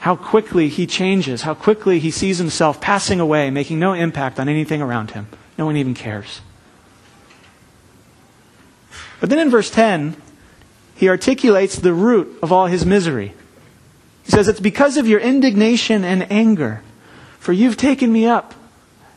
how 0.00 0.16
quickly 0.16 0.68
he 0.68 0.86
changes, 0.86 1.42
how 1.42 1.54
quickly 1.54 1.98
he 1.98 2.10
sees 2.10 2.38
himself 2.38 2.80
passing 2.80 3.20
away, 3.20 3.50
making 3.50 3.78
no 3.78 3.94
impact 3.94 4.38
on 4.38 4.48
anything 4.48 4.82
around 4.82 5.12
him. 5.12 5.28
No 5.56 5.66
one 5.66 5.76
even 5.76 5.94
cares. 5.94 6.40
But 9.20 9.30
then 9.30 9.38
in 9.38 9.50
verse 9.50 9.70
10, 9.70 10.16
he 10.94 11.08
articulates 11.08 11.76
the 11.76 11.92
root 11.92 12.38
of 12.42 12.52
all 12.52 12.66
his 12.66 12.84
misery. 12.84 13.34
He 14.24 14.30
says, 14.30 14.48
It's 14.48 14.60
because 14.60 14.96
of 14.96 15.06
your 15.06 15.20
indignation 15.20 16.04
and 16.04 16.30
anger, 16.30 16.82
for 17.38 17.52
you've 17.52 17.76
taken 17.76 18.12
me 18.12 18.26
up 18.26 18.54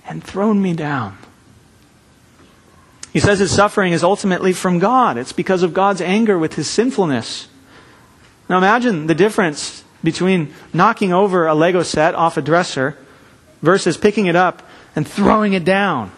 and 0.07 0.23
thrown 0.23 0.61
me 0.61 0.73
down. 0.73 1.17
He 3.13 3.19
says 3.19 3.39
his 3.39 3.51
suffering 3.51 3.93
is 3.93 4.03
ultimately 4.03 4.53
from 4.53 4.79
God. 4.79 5.17
It's 5.17 5.33
because 5.33 5.63
of 5.63 5.73
God's 5.73 6.01
anger 6.01 6.37
with 6.37 6.53
his 6.53 6.69
sinfulness. 6.69 7.47
Now 8.49 8.57
imagine 8.57 9.07
the 9.07 9.15
difference 9.15 9.83
between 10.03 10.53
knocking 10.73 11.13
over 11.13 11.47
a 11.47 11.55
Lego 11.55 11.83
set 11.83 12.15
off 12.15 12.37
a 12.37 12.41
dresser 12.41 12.97
versus 13.61 13.97
picking 13.97 14.27
it 14.27 14.35
up 14.35 14.61
and 14.95 15.07
throwing 15.07 15.53
it 15.53 15.65
down. 15.65 16.11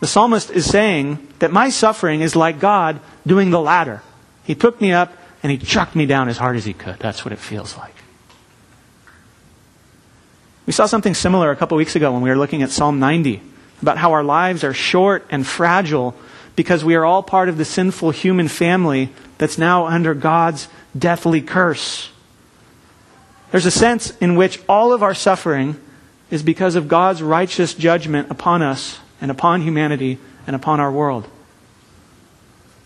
The 0.00 0.06
psalmist 0.06 0.50
is 0.50 0.66
saying 0.66 1.26
that 1.38 1.52
my 1.52 1.70
suffering 1.70 2.20
is 2.20 2.36
like 2.36 2.58
God 2.58 3.00
doing 3.26 3.50
the 3.50 3.60
latter. 3.60 4.02
He 4.44 4.54
took 4.54 4.80
me 4.80 4.92
up 4.92 5.12
and 5.42 5.52
he 5.52 5.58
chucked 5.58 5.94
me 5.94 6.04
down 6.04 6.28
as 6.28 6.36
hard 6.36 6.56
as 6.56 6.64
he 6.64 6.72
could. 6.72 6.98
That's 6.98 7.24
what 7.24 7.32
it 7.32 7.38
feels 7.38 7.76
like. 7.76 7.93
We 10.66 10.72
saw 10.72 10.86
something 10.86 11.14
similar 11.14 11.50
a 11.50 11.56
couple 11.56 11.76
weeks 11.76 11.94
ago 11.94 12.12
when 12.12 12.22
we 12.22 12.30
were 12.30 12.36
looking 12.36 12.62
at 12.62 12.70
Psalm 12.70 12.98
90 12.98 13.42
about 13.82 13.98
how 13.98 14.12
our 14.12 14.24
lives 14.24 14.64
are 14.64 14.72
short 14.72 15.26
and 15.30 15.46
fragile 15.46 16.14
because 16.56 16.84
we 16.84 16.94
are 16.94 17.04
all 17.04 17.22
part 17.22 17.48
of 17.48 17.58
the 17.58 17.64
sinful 17.64 18.12
human 18.12 18.48
family 18.48 19.10
that's 19.36 19.58
now 19.58 19.86
under 19.86 20.14
God's 20.14 20.68
deathly 20.96 21.42
curse. 21.42 22.10
There's 23.50 23.66
a 23.66 23.70
sense 23.70 24.16
in 24.18 24.36
which 24.36 24.60
all 24.68 24.92
of 24.92 25.02
our 25.02 25.14
suffering 25.14 25.78
is 26.30 26.42
because 26.42 26.76
of 26.76 26.88
God's 26.88 27.22
righteous 27.22 27.74
judgment 27.74 28.30
upon 28.30 28.62
us 28.62 28.98
and 29.20 29.30
upon 29.30 29.62
humanity 29.62 30.18
and 30.46 30.56
upon 30.56 30.80
our 30.80 30.90
world. 30.90 31.28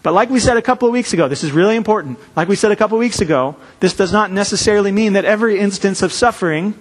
But 0.03 0.15
like 0.15 0.31
we 0.31 0.41
said 0.41 0.57
a 0.57 0.63
couple 0.63 0.89
of 0.89 0.93
weeks 0.93 1.13
ago, 1.13 1.29
this 1.29 1.45
is 1.45 1.53
really 1.53 1.77
important. 1.77 2.19
Like 2.35 2.49
we 2.49 2.57
said 2.57 2.73
a 2.73 2.77
couple 2.77 2.97
of 2.97 3.01
weeks 3.01 3.21
ago, 3.21 3.57
this 3.81 3.95
does 3.95 4.13
not 4.13 4.33
necessarily 4.33 4.91
mean 4.91 5.13
that 5.13 5.25
every 5.25 5.59
instance 5.59 6.03
of 6.03 6.13
suffering 6.13 6.75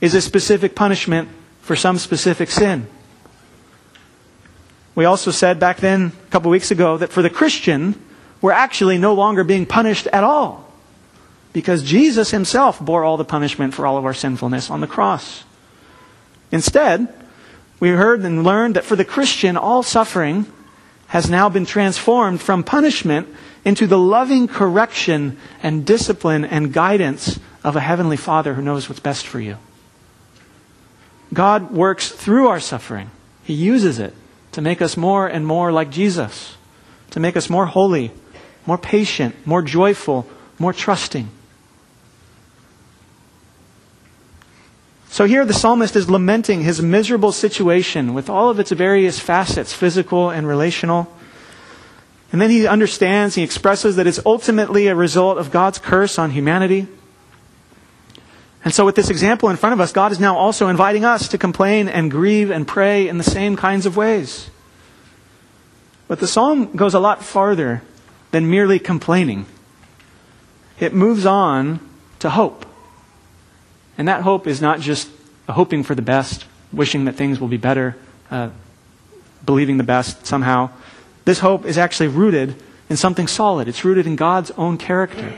is 0.00 0.14
a 0.14 0.20
specific 0.20 0.74
punishment 0.74 1.28
for 1.60 1.76
some 1.76 1.98
specific 1.98 2.50
sin. 2.50 2.86
We 4.94 5.04
also 5.04 5.30
said 5.30 5.60
back 5.60 5.78
then, 5.78 6.12
a 6.26 6.30
couple 6.30 6.50
weeks 6.50 6.70
ago, 6.70 6.96
that 6.98 7.12
for 7.12 7.22
the 7.22 7.30
Christian, 7.30 8.00
we're 8.40 8.52
actually 8.52 8.98
no 8.98 9.14
longer 9.14 9.44
being 9.44 9.66
punished 9.66 10.06
at 10.08 10.24
all. 10.24 10.72
Because 11.52 11.82
Jesus 11.82 12.30
himself 12.30 12.80
bore 12.80 13.04
all 13.04 13.16
the 13.16 13.24
punishment 13.24 13.74
for 13.74 13.86
all 13.86 13.96
of 13.98 14.04
our 14.04 14.14
sinfulness 14.14 14.70
on 14.70 14.80
the 14.80 14.86
cross. 14.86 15.44
Instead, 16.52 17.08
we 17.78 17.90
heard 17.90 18.20
and 18.20 18.44
learned 18.44 18.76
that 18.76 18.84
for 18.84 18.96
the 18.96 19.04
Christian, 19.04 19.56
all 19.56 19.82
suffering 19.82 20.46
has 21.08 21.28
now 21.28 21.48
been 21.48 21.66
transformed 21.66 22.40
from 22.40 22.62
punishment 22.62 23.28
into 23.64 23.86
the 23.86 23.98
loving 23.98 24.48
correction 24.48 25.36
and 25.62 25.84
discipline 25.84 26.44
and 26.44 26.72
guidance 26.72 27.40
of 27.64 27.74
a 27.76 27.80
heavenly 27.80 28.16
Father 28.16 28.54
who 28.54 28.62
knows 28.62 28.88
what's 28.88 29.00
best 29.00 29.26
for 29.26 29.40
you. 29.40 29.56
God 31.32 31.70
works 31.70 32.08
through 32.08 32.48
our 32.48 32.60
suffering. 32.60 33.10
He 33.44 33.54
uses 33.54 33.98
it 33.98 34.14
to 34.52 34.60
make 34.60 34.82
us 34.82 34.96
more 34.96 35.26
and 35.26 35.46
more 35.46 35.70
like 35.70 35.90
Jesus, 35.90 36.56
to 37.10 37.20
make 37.20 37.36
us 37.36 37.48
more 37.48 37.66
holy, 37.66 38.12
more 38.66 38.78
patient, 38.78 39.34
more 39.46 39.62
joyful, 39.62 40.26
more 40.58 40.72
trusting. 40.72 41.28
So 45.08 45.24
here 45.24 45.44
the 45.44 45.54
psalmist 45.54 45.96
is 45.96 46.08
lamenting 46.08 46.62
his 46.62 46.80
miserable 46.80 47.32
situation 47.32 48.14
with 48.14 48.30
all 48.30 48.48
of 48.48 48.60
its 48.60 48.70
various 48.70 49.18
facets, 49.18 49.72
physical 49.72 50.30
and 50.30 50.46
relational. 50.46 51.12
And 52.32 52.40
then 52.40 52.50
he 52.50 52.66
understands, 52.66 53.34
he 53.34 53.42
expresses 53.42 53.96
that 53.96 54.06
it's 54.06 54.20
ultimately 54.24 54.86
a 54.86 54.94
result 54.94 55.38
of 55.38 55.50
God's 55.50 55.78
curse 55.78 56.18
on 56.18 56.30
humanity. 56.30 56.86
And 58.64 58.74
so 58.74 58.84
with 58.84 58.94
this 58.94 59.08
example 59.08 59.48
in 59.48 59.56
front 59.56 59.72
of 59.72 59.80
us, 59.80 59.92
God 59.92 60.12
is 60.12 60.20
now 60.20 60.36
also 60.36 60.68
inviting 60.68 61.04
us 61.04 61.28
to 61.28 61.38
complain 61.38 61.88
and 61.88 62.10
grieve 62.10 62.50
and 62.50 62.68
pray 62.68 63.08
in 63.08 63.16
the 63.16 63.24
same 63.24 63.56
kinds 63.56 63.86
of 63.86 63.96
ways. 63.96 64.50
But 66.08 66.20
the 66.20 66.26
psalm 66.26 66.76
goes 66.76 66.92
a 66.92 67.00
lot 67.00 67.24
farther 67.24 67.82
than 68.32 68.50
merely 68.50 68.78
complaining. 68.78 69.46
It 70.78 70.92
moves 70.92 71.24
on 71.24 71.80
to 72.18 72.30
hope. 72.30 72.66
And 73.96 74.08
that 74.08 74.22
hope 74.22 74.46
is 74.46 74.60
not 74.60 74.80
just 74.80 75.10
hoping 75.48 75.82
for 75.82 75.94
the 75.94 76.02
best, 76.02 76.44
wishing 76.72 77.06
that 77.06 77.14
things 77.14 77.40
will 77.40 77.48
be 77.48 77.56
better, 77.56 77.96
uh, 78.30 78.50
believing 79.44 79.78
the 79.78 79.84
best 79.84 80.26
somehow. 80.26 80.70
This 81.24 81.38
hope 81.38 81.64
is 81.64 81.78
actually 81.78 82.08
rooted 82.08 82.54
in 82.88 82.96
something 82.96 83.26
solid. 83.26 83.68
It's 83.68 83.84
rooted 83.84 84.06
in 84.06 84.16
God's 84.16 84.50
own 84.52 84.78
character. 84.78 85.32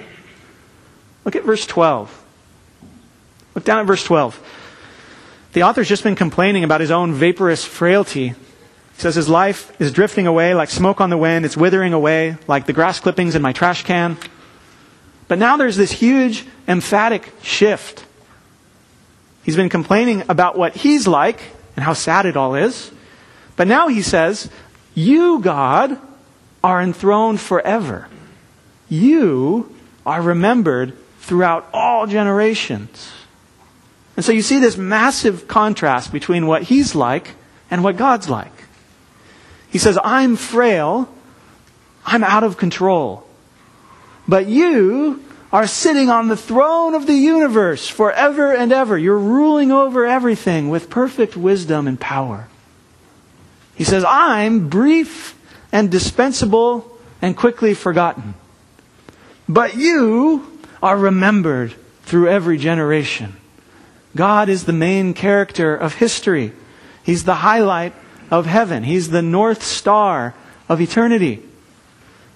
Look 1.25 1.37
at 1.37 1.45
verse 1.45 1.67
12. 1.67 2.22
Look 3.55 3.65
down 3.65 3.81
at 3.81 3.87
verse 3.87 4.05
12. 4.05 4.41
The 5.53 5.65
author's 5.65 5.89
just 5.89 6.03
been 6.03 6.17
complaining 6.17 6.65
about 6.65 6.81
his 6.81 6.91
own 6.91 7.13
vaporous 7.13 7.65
frailty. 7.65 8.29
He 8.29 8.35
says 8.97 9.15
his 9.15 9.29
life 9.29 9.79
is 9.81 9.93
drifting 9.93 10.27
away 10.27 10.55
like 10.55 10.71
smoke 10.71 11.01
on 11.01 11.11
the 11.11 11.19
wind. 11.19 11.45
It's 11.45 11.57
withering 11.57 11.93
away 11.93 12.37
like 12.47 12.67
the 12.67 12.73
grass 12.73 13.01
clippings 13.01 13.35
in 13.35 13.43
my 13.43 13.53
trash 13.53 13.85
can. 13.85 14.17
But 15.29 15.39
now 15.39 15.57
there's 15.57 15.77
this 15.77 15.93
huge, 15.93 16.47
emphatic 16.67 17.33
shift. 17.43 18.05
He's 19.43 19.57
been 19.57 19.69
complaining 19.69 20.25
about 20.29 20.57
what 20.57 20.75
he's 20.75 21.07
like, 21.07 21.41
and 21.77 21.85
how 21.85 21.93
sad 21.95 22.27
it 22.27 22.37
all 22.37 22.55
is. 22.55 22.91
But 23.57 23.67
now 23.67 23.89
he 23.89 24.03
says, 24.03 24.51
You, 24.95 25.41
God, 25.41 25.99
are 26.63 26.81
enthroned 26.81 27.41
forever. 27.41 28.09
You 28.89 29.75
are 30.05 30.23
remembered 30.23 30.97
throughout 31.21 31.69
all 31.73 32.07
generations. 32.07 33.13
And 34.23 34.25
so 34.25 34.31
you 34.31 34.43
see 34.43 34.61
this 34.61 34.76
massive 34.76 35.49
contrast 35.49 36.12
between 36.12 36.47
what 36.47 36.62
he's 36.62 36.95
like 36.95 37.33
and 37.73 37.83
what 37.83 37.97
God's 37.97 38.31
like. 38.31 38.52
He 39.69 39.79
says, 39.79 39.99
I'm 40.00 40.37
frail, 40.37 41.12
I'm 42.07 42.23
out 42.23 42.45
of 42.45 42.57
control. 42.57 43.26
But 44.29 44.47
you 44.47 45.25
are 45.52 45.67
sitting 45.67 46.09
on 46.09 46.29
the 46.29 46.37
throne 46.37 46.95
of 46.95 47.09
the 47.09 47.17
universe 47.17 47.88
forever 47.88 48.55
and 48.55 48.71
ever. 48.71 48.97
You're 48.97 49.19
ruling 49.19 49.73
over 49.73 50.07
everything 50.07 50.69
with 50.69 50.88
perfect 50.88 51.37
wisdom 51.37 51.88
and 51.88 51.99
power. 51.99 52.47
He 53.75 53.83
says, 53.83 54.05
I'm 54.07 54.69
brief 54.69 55.37
and 55.73 55.91
dispensable 55.91 56.97
and 57.21 57.37
quickly 57.37 57.75
forgotten. 57.75 58.35
But 59.49 59.76
you 59.76 60.61
are 60.81 60.97
remembered 60.97 61.75
through 62.05 62.29
every 62.29 62.57
generation. 62.57 63.38
God 64.14 64.49
is 64.49 64.64
the 64.64 64.73
main 64.73 65.14
character 65.14 65.75
of 65.75 65.95
history. 65.95 66.52
He's 67.02 67.25
the 67.25 67.37
highlight 67.37 67.95
of 68.31 68.47
heaven. 68.47 68.85
He's 68.85 69.11
the 69.11 69.23
north 69.23 69.62
star 69.62 70.35
of 70.69 70.81
eternity. 70.81 71.42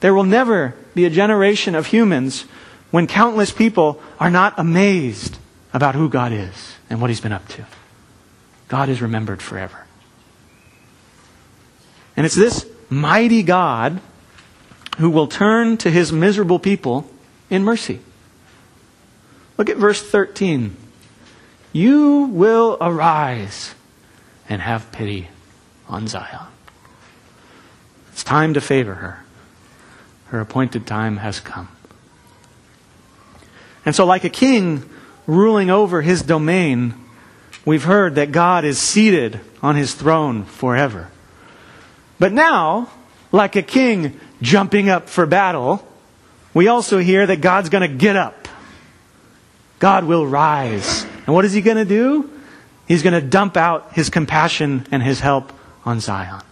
There 0.00 0.14
will 0.14 0.25
never 0.25 0.75
be 0.95 1.04
a 1.04 1.11
generation 1.11 1.75
of 1.75 1.87
humans 1.87 2.45
when 2.90 3.06
countless 3.06 3.50
people 3.50 4.00
are 4.18 4.30
not 4.30 4.54
amazed 4.59 5.38
about 5.73 5.95
who 5.95 6.09
God 6.09 6.33
is 6.33 6.76
and 6.88 7.00
what 7.00 7.11
He's 7.11 7.21
been 7.21 7.33
up 7.33 7.47
to. 7.49 7.64
God 8.68 8.88
is 8.88 9.02
remembered 9.02 9.42
forever. 9.42 9.87
And 12.16 12.25
it's 12.25 12.35
this 12.35 12.66
mighty 12.88 13.42
God 13.42 14.00
who 14.99 15.11
will 15.11 15.26
turn 15.26 15.76
to 15.78 15.90
His 15.90 16.12
miserable 16.12 16.59
people 16.59 17.11
in 17.50 17.62
mercy. 17.62 18.00
Look 19.59 19.68
at 19.68 19.76
verse 19.76 20.02
13. 20.02 20.76
You 21.76 22.30
will 22.33 22.78
arise 22.80 23.75
and 24.49 24.62
have 24.62 24.90
pity 24.92 25.28
on 25.90 26.09
Zion. 26.09 26.47
It's 28.12 28.25
time 28.25 28.54
to 28.54 28.62
favor 28.62 28.95
her. 28.95 29.23
Her 30.28 30.40
appointed 30.40 30.87
time 30.87 31.18
has 31.18 31.38
come. 31.38 31.68
And 33.85 33.95
so, 33.95 34.06
like 34.06 34.25
a 34.25 34.30
king 34.30 34.88
ruling 35.26 35.68
over 35.68 36.00
his 36.00 36.23
domain, 36.23 36.95
we've 37.66 37.85
heard 37.85 38.14
that 38.14 38.33
God 38.33 38.64
is 38.64 38.78
seated 38.78 39.38
on 39.62 39.76
his 39.76 39.92
throne 39.92 40.45
forever. 40.45 41.11
But 42.18 42.33
now, 42.33 42.88
like 43.33 43.54
a 43.54 43.61
king 43.61 44.18
jumping 44.40 44.88
up 44.88 45.11
for 45.11 45.26
battle, 45.26 45.87
we 46.54 46.68
also 46.68 46.97
hear 46.97 47.26
that 47.26 47.42
God's 47.42 47.68
going 47.68 47.87
to 47.87 47.95
get 47.95 48.16
up. 48.16 48.49
God 49.78 50.04
will 50.04 50.26
rise. 50.26 51.06
And 51.26 51.35
what 51.35 51.45
is 51.45 51.52
he 51.52 51.61
going 51.61 51.76
to 51.76 51.85
do? 51.85 52.30
He's 52.87 53.02
going 53.02 53.21
to 53.21 53.26
dump 53.26 53.56
out 53.56 53.92
his 53.95 54.11
compassion 54.11 54.87
and 54.90 55.02
his 55.02 55.21
help 55.21 55.52
on 55.85 56.00
Zion. 56.00 56.42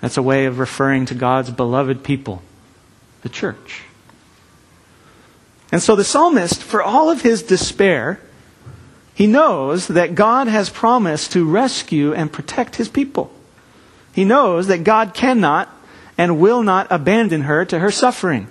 That's 0.00 0.16
a 0.16 0.22
way 0.22 0.46
of 0.46 0.58
referring 0.58 1.06
to 1.06 1.14
God's 1.14 1.50
beloved 1.50 2.04
people, 2.04 2.42
the 3.22 3.28
church. 3.28 3.82
And 5.72 5.82
so 5.82 5.96
the 5.96 6.04
psalmist, 6.04 6.62
for 6.62 6.82
all 6.82 7.10
of 7.10 7.22
his 7.22 7.42
despair, 7.42 8.20
he 9.14 9.26
knows 9.26 9.88
that 9.88 10.14
God 10.14 10.46
has 10.46 10.70
promised 10.70 11.32
to 11.32 11.48
rescue 11.48 12.12
and 12.14 12.32
protect 12.32 12.76
his 12.76 12.88
people. 12.88 13.32
He 14.12 14.24
knows 14.24 14.68
that 14.68 14.84
God 14.84 15.12
cannot 15.12 15.68
and 16.16 16.38
will 16.38 16.62
not 16.62 16.86
abandon 16.90 17.42
her 17.42 17.64
to 17.64 17.78
her 17.78 17.90
suffering, 17.90 18.46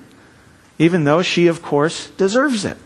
even 0.77 1.03
though 1.03 1.22
she, 1.22 1.47
of 1.47 1.62
course, 1.62 2.10
deserves 2.12 2.65
it. 2.65 2.78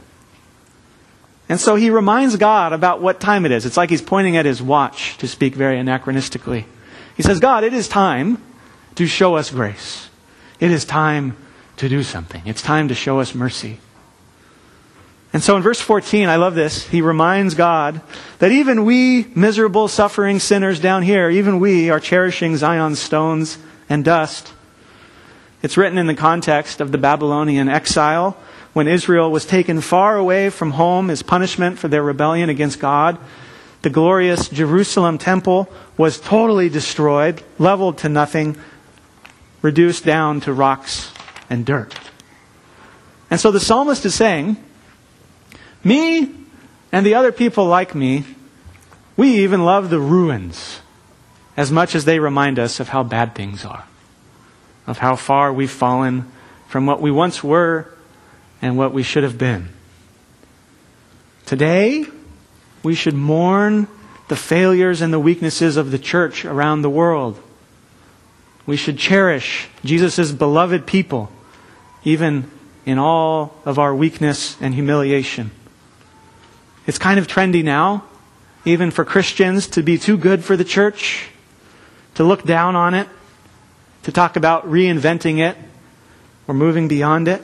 And 1.49 1.59
so 1.59 1.75
he 1.75 1.89
reminds 1.89 2.37
God 2.37 2.73
about 2.73 3.01
what 3.01 3.19
time 3.19 3.43
it 3.43 3.51
is. 3.51 3.65
It's 3.65 3.75
like 3.75 3.89
he's 3.89 4.03
pointing 4.03 4.37
at 4.37 4.45
his 4.45 4.61
watch, 4.61 5.17
to 5.17 5.27
speak 5.27 5.55
very 5.55 5.77
anachronistically. 5.77 6.65
He 7.17 7.23
says, 7.23 7.39
God, 7.39 7.63
it 7.63 7.73
is 7.73 7.87
time 7.87 8.41
to 8.95 9.07
show 9.07 9.35
us 9.35 9.49
grace. 9.49 10.09
It 10.59 10.69
is 10.69 10.85
time 10.85 11.35
to 11.77 11.89
do 11.89 12.03
something. 12.03 12.43
It's 12.45 12.61
time 12.61 12.89
to 12.89 12.95
show 12.95 13.19
us 13.19 13.33
mercy. 13.33 13.79
And 15.33 15.43
so 15.43 15.55
in 15.55 15.63
verse 15.63 15.81
14, 15.81 16.27
I 16.27 16.37
love 16.37 16.55
this. 16.55 16.87
He 16.87 17.01
reminds 17.01 17.55
God 17.55 18.01
that 18.39 18.51
even 18.51 18.85
we, 18.85 19.27
miserable, 19.35 19.87
suffering 19.87 20.39
sinners 20.39 20.79
down 20.79 21.03
here, 21.03 21.29
even 21.29 21.59
we 21.59 21.89
are 21.89 21.99
cherishing 21.99 22.57
Zion's 22.57 22.99
stones 22.99 23.57
and 23.89 24.05
dust. 24.05 24.53
It's 25.61 25.77
written 25.77 25.97
in 25.97 26.07
the 26.07 26.15
context 26.15 26.79
of 26.79 26.91
the 26.91 26.97
Babylonian 26.97 27.69
exile 27.69 28.37
when 28.73 28.87
Israel 28.87 29.31
was 29.31 29.45
taken 29.45 29.81
far 29.81 30.17
away 30.17 30.49
from 30.49 30.71
home 30.71 31.09
as 31.09 31.23
punishment 31.23 31.79
for 31.79 31.87
their 31.87 32.03
rebellion 32.03 32.49
against 32.49 32.79
God. 32.79 33.17
The 33.81 33.89
glorious 33.89 34.49
Jerusalem 34.49 35.17
temple 35.17 35.69
was 35.97 36.19
totally 36.19 36.69
destroyed, 36.69 37.41
leveled 37.57 37.99
to 37.99 38.09
nothing, 38.09 38.57
reduced 39.61 40.05
down 40.05 40.41
to 40.41 40.53
rocks 40.53 41.11
and 41.49 41.65
dirt. 41.65 41.97
And 43.31 43.39
so 43.39 43.51
the 43.51 43.59
psalmist 43.59 44.05
is 44.05 44.15
saying, 44.15 44.57
me 45.83 46.31
and 46.91 47.05
the 47.05 47.15
other 47.15 47.31
people 47.31 47.65
like 47.65 47.95
me, 47.95 48.25
we 49.15 49.43
even 49.43 49.65
love 49.65 49.89
the 49.89 49.99
ruins 49.99 50.79
as 51.55 51.71
much 51.71 51.95
as 51.95 52.05
they 52.05 52.19
remind 52.19 52.57
us 52.59 52.79
of 52.79 52.89
how 52.89 53.03
bad 53.03 53.35
things 53.35 53.65
are, 53.65 53.85
of 54.87 54.99
how 54.99 55.15
far 55.15 55.51
we've 55.51 55.71
fallen 55.71 56.29
from 56.67 56.85
what 56.85 57.01
we 57.01 57.11
once 57.11 57.43
were 57.43 57.93
and 58.61 58.77
what 58.77 58.93
we 58.93 59.03
should 59.03 59.23
have 59.23 59.37
been. 59.37 59.69
Today, 61.45 62.05
we 62.83 62.95
should 62.95 63.15
mourn 63.15 63.87
the 64.27 64.35
failures 64.35 65.01
and 65.01 65.11
the 65.11 65.19
weaknesses 65.19 65.77
of 65.77 65.91
the 65.91 65.99
church 65.99 66.45
around 66.45 66.81
the 66.81 66.89
world. 66.89 67.41
We 68.65 68.77
should 68.77 68.97
cherish 68.97 69.67
Jesus' 69.83 70.31
beloved 70.31 70.85
people, 70.85 71.31
even 72.03 72.49
in 72.85 72.99
all 72.99 73.55
of 73.65 73.79
our 73.79 73.95
weakness 73.95 74.55
and 74.61 74.73
humiliation. 74.73 75.51
It's 76.85 76.99
kind 76.99 77.19
of 77.19 77.27
trendy 77.27 77.63
now, 77.63 78.03
even 78.65 78.91
for 78.91 79.03
Christians, 79.03 79.67
to 79.69 79.83
be 79.83 79.97
too 79.97 80.17
good 80.17 80.43
for 80.43 80.55
the 80.55 80.63
church, 80.63 81.29
to 82.15 82.23
look 82.23 82.43
down 82.43 82.75
on 82.75 82.93
it, 82.93 83.07
to 84.03 84.11
talk 84.11 84.35
about 84.35 84.69
reinventing 84.69 85.39
it 85.39 85.57
or 86.47 86.53
moving 86.53 86.87
beyond 86.87 87.27
it. 87.27 87.43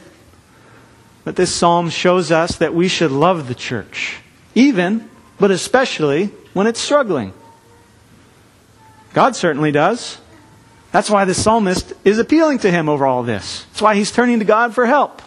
But 1.26 1.36
this 1.36 1.54
psalm 1.54 1.90
shows 1.90 2.32
us 2.32 2.56
that 2.58 2.74
we 2.74 2.88
should 2.88 3.12
love 3.12 3.48
the 3.48 3.56
church, 3.56 4.20
even, 4.54 5.10
but 5.40 5.52
especially, 5.52 6.28
when 6.54 6.68
it's 6.68 6.80
struggling. 6.80 7.34
God 9.14 9.36
certainly 9.36 9.72
does. 9.72 10.20
That's 10.92 11.10
why 11.10 11.26
the 11.26 11.34
psalmist 11.34 11.94
is 12.06 12.20
appealing 12.20 12.60
to 12.60 12.72
him 12.72 12.88
over 12.88 13.06
all 13.06 13.24
this. 13.24 13.66
That's 13.72 13.82
why 13.82 13.96
he's 13.96 14.12
turning 14.12 14.40
to 14.40 14.46
God 14.46 14.74
for 14.74 14.86
help. 14.86 15.22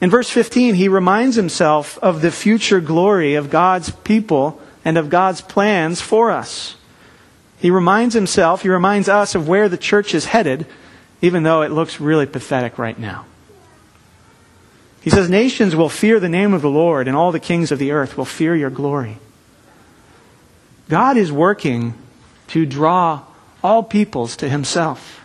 In 0.00 0.10
verse 0.10 0.30
15, 0.30 0.74
he 0.74 0.88
reminds 0.88 1.36
himself 1.36 1.98
of 1.98 2.20
the 2.20 2.32
future 2.32 2.80
glory 2.80 3.34
of 3.34 3.50
God's 3.50 3.90
people 3.90 4.60
and 4.84 4.98
of 4.98 5.10
God's 5.10 5.40
plans 5.40 6.00
for 6.00 6.30
us. 6.30 6.76
He 7.58 7.70
reminds 7.70 8.14
himself, 8.14 8.62
he 8.62 8.68
reminds 8.68 9.08
us 9.08 9.34
of 9.34 9.46
where 9.46 9.68
the 9.68 9.78
church 9.78 10.14
is 10.14 10.26
headed, 10.26 10.66
even 11.22 11.42
though 11.42 11.62
it 11.62 11.70
looks 11.70 12.00
really 12.00 12.26
pathetic 12.26 12.78
right 12.78 12.98
now. 12.98 13.24
He 15.04 15.10
says, 15.10 15.28
Nations 15.28 15.76
will 15.76 15.90
fear 15.90 16.18
the 16.18 16.30
name 16.30 16.54
of 16.54 16.62
the 16.62 16.70
Lord, 16.70 17.08
and 17.08 17.14
all 17.14 17.30
the 17.30 17.38
kings 17.38 17.70
of 17.70 17.78
the 17.78 17.92
earth 17.92 18.16
will 18.16 18.24
fear 18.24 18.56
your 18.56 18.70
glory. 18.70 19.18
God 20.88 21.18
is 21.18 21.30
working 21.30 21.92
to 22.48 22.64
draw 22.64 23.20
all 23.62 23.82
peoples 23.82 24.34
to 24.38 24.48
himself, 24.48 25.20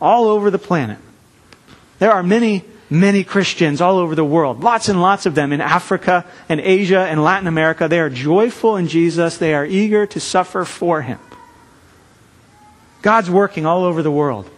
all 0.00 0.28
over 0.28 0.50
the 0.50 0.58
planet. 0.58 0.96
There 1.98 2.10
are 2.10 2.22
many 2.22 2.64
many 2.88 3.22
Christians 3.22 3.82
all 3.82 3.98
over 3.98 4.14
the 4.14 4.24
world, 4.24 4.62
lots 4.62 4.88
and 4.88 5.02
lots 5.02 5.26
of 5.26 5.34
them 5.34 5.52
in 5.52 5.60
Africa 5.60 6.24
and 6.48 6.58
Asia 6.58 7.00
and 7.00 7.22
Latin 7.22 7.46
America. 7.46 7.86
They 7.86 8.00
are 8.00 8.08
joyful 8.08 8.76
in 8.76 8.88
Jesus, 8.88 9.36
they 9.36 9.52
are 9.52 9.66
eager 9.66 10.06
to 10.06 10.20
suffer 10.20 10.64
for 10.64 11.02
Him. 11.02 11.18
God's 13.02 13.28
working 13.28 13.66
all 13.66 13.84
over 13.84 14.02
the 14.02 14.10
world. 14.10 14.48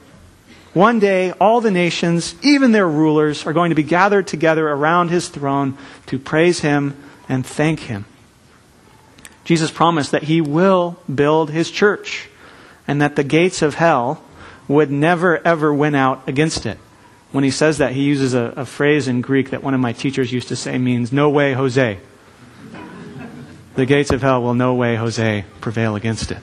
One 0.73 1.01
day, 1.01 1.33
all 1.33 1.61
the 1.61 1.71
nations, 1.71 2.35
even 2.43 2.73
their 2.73 2.89
rulers, 2.89 3.45
are 3.47 3.53
going 3.53 3.71
to 3.71 3.75
be 3.75 3.83
gathered 3.83 4.27
together 4.27 4.69
around 4.69 5.09
His 5.09 5.29
throne 5.29 5.77
to 6.07 6.19
praise 6.19 6.61
Him 6.61 6.97
and 7.29 7.45
thank 7.45 7.81
Him. 7.81 8.05
Jesus 9.45 9.71
promised 9.71 10.13
that 10.13 10.25
He 10.25 10.41
will 10.41 10.99
build 11.13 11.51
His 11.51 11.71
church 11.71 12.29
and 12.87 13.03
that 13.03 13.17
the 13.17 13.25
gates 13.25 13.63
of 13.63 13.75
hell 13.75 14.23
would 14.69 14.91
never 14.91 15.45
ever 15.45 15.75
win 15.75 15.97
out 15.97 16.29
against 16.29 16.67
it 16.67 16.79
when 17.33 17.45
he 17.45 17.51
says 17.51 17.79
that, 17.79 17.93
he 17.93 18.03
uses 18.03 18.35
a, 18.35 18.53
a, 18.57 18.67
phrase 18.67 19.07
in 19.07 19.21
Greek 19.21 19.51
that 19.51 19.63
one 19.63 19.75
of 19.75 19.81
my 19.81 19.93
teachers 19.93 20.33
used 20.33 20.49
to 20.49 20.57
say 20.57 20.79
means, 20.79 21.13
no 21.13 21.31
way, 21.31 21.53
Jose. 21.53 22.01
The 23.77 23.87
gates 23.87 24.11
of 24.11 24.21
hell 24.21 24.43
will 24.43 24.55
no 24.55 24.75
way, 24.75 24.97
Jose, 24.97 25.45
prevail 25.61 25.95
against 25.95 26.33
it. 26.33 26.39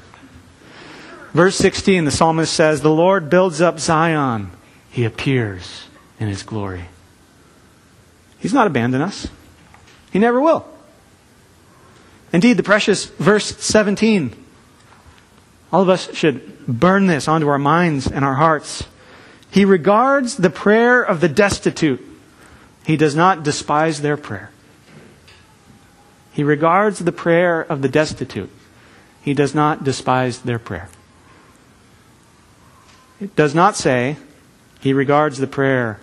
Verse 1.37 1.55
16, 1.57 2.05
the 2.05 2.09
psalmist 2.09 2.51
says, 2.51 2.81
The 2.81 2.89
Lord 2.89 3.29
builds 3.29 3.61
up 3.61 3.79
Zion. 3.79 4.49
He 4.89 5.05
appears 5.05 5.85
in 6.19 6.29
his 6.29 6.41
glory. 6.41 6.85
He's 8.39 8.55
not 8.55 8.65
abandoned 8.65 9.03
us. 9.03 9.27
He 10.11 10.17
never 10.17 10.41
will. 10.41 10.65
Indeed, 12.33 12.57
the 12.57 12.63
precious 12.63 13.05
verse 13.05 13.55
17. 13.55 14.33
All 15.71 15.83
of 15.83 15.89
us 15.89 16.11
should 16.15 16.65
burn 16.65 17.05
this 17.05 17.27
onto 17.27 17.49
our 17.49 17.59
minds 17.59 18.07
and 18.07 18.25
our 18.25 18.33
hearts. 18.33 18.87
He 19.51 19.63
regards 19.63 20.37
the 20.37 20.49
prayer 20.49 21.03
of 21.03 21.21
the 21.21 21.29
destitute. 21.29 22.03
He 22.83 22.97
does 22.97 23.15
not 23.15 23.43
despise 23.43 24.01
their 24.01 24.17
prayer. 24.17 24.49
He 26.33 26.43
regards 26.43 26.97
the 26.97 27.11
prayer 27.11 27.61
of 27.61 27.83
the 27.83 27.89
destitute. 27.89 28.49
He 29.21 29.35
does 29.35 29.53
not 29.53 29.83
despise 29.83 30.41
their 30.41 30.57
prayer. 30.57 30.89
It 33.19 33.35
does 33.35 33.55
not 33.55 33.75
say 33.75 34.17
he 34.79 34.93
regards 34.93 35.37
the 35.37 35.47
prayer 35.47 35.99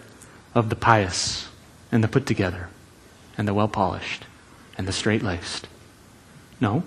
of 0.55 0.68
the 0.68 0.77
pious 0.77 1.48
and 1.92 2.03
the 2.03 2.09
put 2.09 2.27
together 2.27 2.68
and 3.38 3.46
the 3.46 3.55
well 3.55 3.68
polished 3.68 4.24
and 4.77 4.88
the 4.88 4.92
straight 4.92 5.22
laced. 5.22 5.68
No. 6.61 6.83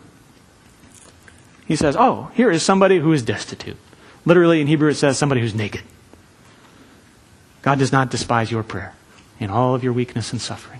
He 1.65 1.75
says, 1.75 1.95
Oh, 1.97 2.31
here 2.33 2.51
is 2.51 2.63
somebody 2.63 2.99
who 2.99 3.13
is 3.13 3.23
destitute. 3.23 3.77
Literally 4.25 4.61
in 4.61 4.67
Hebrew 4.67 4.89
it 4.89 4.95
says 4.95 5.17
somebody 5.17 5.41
who's 5.41 5.55
naked. 5.55 5.81
God 7.61 7.79
does 7.79 7.91
not 7.91 8.09
despise 8.09 8.51
your 8.51 8.63
prayer 8.63 8.93
in 9.39 9.49
all 9.49 9.75
of 9.75 9.83
your 9.83 9.93
weakness 9.93 10.31
and 10.31 10.41
suffering. 10.41 10.79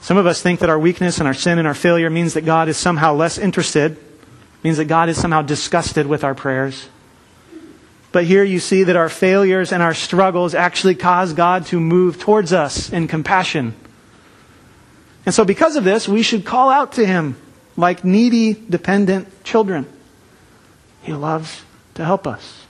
Some 0.00 0.16
of 0.16 0.26
us 0.26 0.42
think 0.42 0.60
that 0.60 0.68
our 0.68 0.78
weakness 0.78 1.18
and 1.18 1.28
our 1.28 1.34
sin 1.34 1.58
and 1.58 1.68
our 1.68 1.74
failure 1.74 2.10
means 2.10 2.34
that 2.34 2.44
God 2.44 2.68
is 2.68 2.76
somehow 2.76 3.14
less 3.14 3.38
interested, 3.38 3.96
means 4.64 4.78
that 4.78 4.86
God 4.86 5.08
is 5.08 5.20
somehow 5.20 5.42
disgusted 5.42 6.06
with 6.06 6.24
our 6.24 6.34
prayers. 6.34 6.88
But 8.12 8.24
here 8.24 8.44
you 8.44 8.60
see 8.60 8.84
that 8.84 8.96
our 8.96 9.08
failures 9.08 9.72
and 9.72 9.82
our 9.82 9.94
struggles 9.94 10.54
actually 10.54 10.94
cause 10.94 11.32
God 11.32 11.66
to 11.66 11.80
move 11.80 12.20
towards 12.20 12.52
us 12.52 12.92
in 12.92 13.08
compassion. 13.08 13.74
And 15.24 15.34
so, 15.34 15.44
because 15.44 15.76
of 15.76 15.84
this, 15.84 16.06
we 16.06 16.22
should 16.22 16.44
call 16.44 16.68
out 16.68 16.92
to 16.92 17.06
Him 17.06 17.36
like 17.76 18.04
needy, 18.04 18.52
dependent 18.52 19.44
children. 19.44 19.86
He 21.02 21.12
loves 21.14 21.62
to 21.94 22.04
help 22.04 22.26
us. 22.26 22.66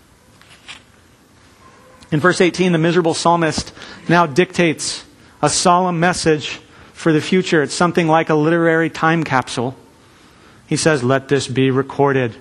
In 2.12 2.20
verse 2.20 2.40
18, 2.40 2.72
the 2.72 2.78
miserable 2.78 3.14
psalmist 3.14 3.72
now 4.08 4.26
dictates 4.26 5.04
a 5.40 5.48
solemn 5.48 5.98
message 5.98 6.60
for 6.92 7.12
the 7.12 7.20
future. 7.20 7.62
It's 7.62 7.74
something 7.74 8.06
like 8.06 8.28
a 8.28 8.34
literary 8.34 8.90
time 8.90 9.24
capsule. 9.24 9.74
He 10.66 10.76
says, 10.76 11.02
Let 11.02 11.28
this 11.28 11.48
be 11.48 11.70
recorded 11.70 12.36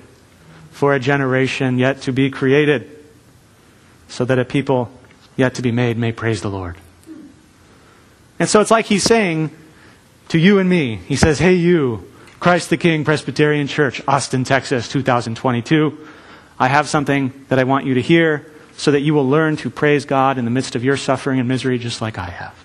for 0.82 0.96
a 0.96 1.00
generation 1.00 1.78
yet 1.78 2.02
to 2.02 2.12
be 2.12 2.32
created, 2.32 2.90
so 4.08 4.26
that 4.26 4.40
a 4.40 4.44
people 4.44 4.90
yet 5.36 5.54
to 5.54 5.62
be 5.62 5.72
made 5.72 5.96
may 5.96 6.12
praise 6.12 6.42
the 6.42 6.50
Lord. 6.50 6.76
And 8.40 8.50
so 8.50 8.62
it's 8.62 8.72
like 8.72 8.88
he's 8.88 9.04
saying 9.04 9.52
to 10.30 10.40
you 10.40 10.58
and 10.58 10.68
me, 10.68 10.96
he 10.96 11.16
says, 11.16 11.38
Hey, 11.38 11.54
you, 11.54 12.12
Christ 12.40 12.72
the 12.72 12.78
King 12.78 13.06
Presbyterian 13.06 13.68
Church, 13.68 14.02
Austin, 14.08 14.44
Texas, 14.44 14.90
2022. 14.90 16.08
I 16.58 16.68
have 16.68 16.90
something 16.90 17.32
that 17.50 17.60
I 17.60 17.64
want 17.64 17.86
you 17.86 17.94
to 17.94 18.02
hear 18.02 18.52
so 18.76 18.90
that 18.90 19.02
you 19.02 19.14
will 19.14 19.30
learn 19.30 19.58
to 19.58 19.70
praise 19.70 20.06
God 20.06 20.40
in 20.40 20.46
the 20.46 20.52
midst 20.52 20.76
of 20.76 20.84
your 20.84 20.98
suffering 20.98 21.40
and 21.40 21.48
misery 21.48 21.78
just 21.78 22.02
like 22.02 22.18
I 22.18 22.32
have. 22.32 22.56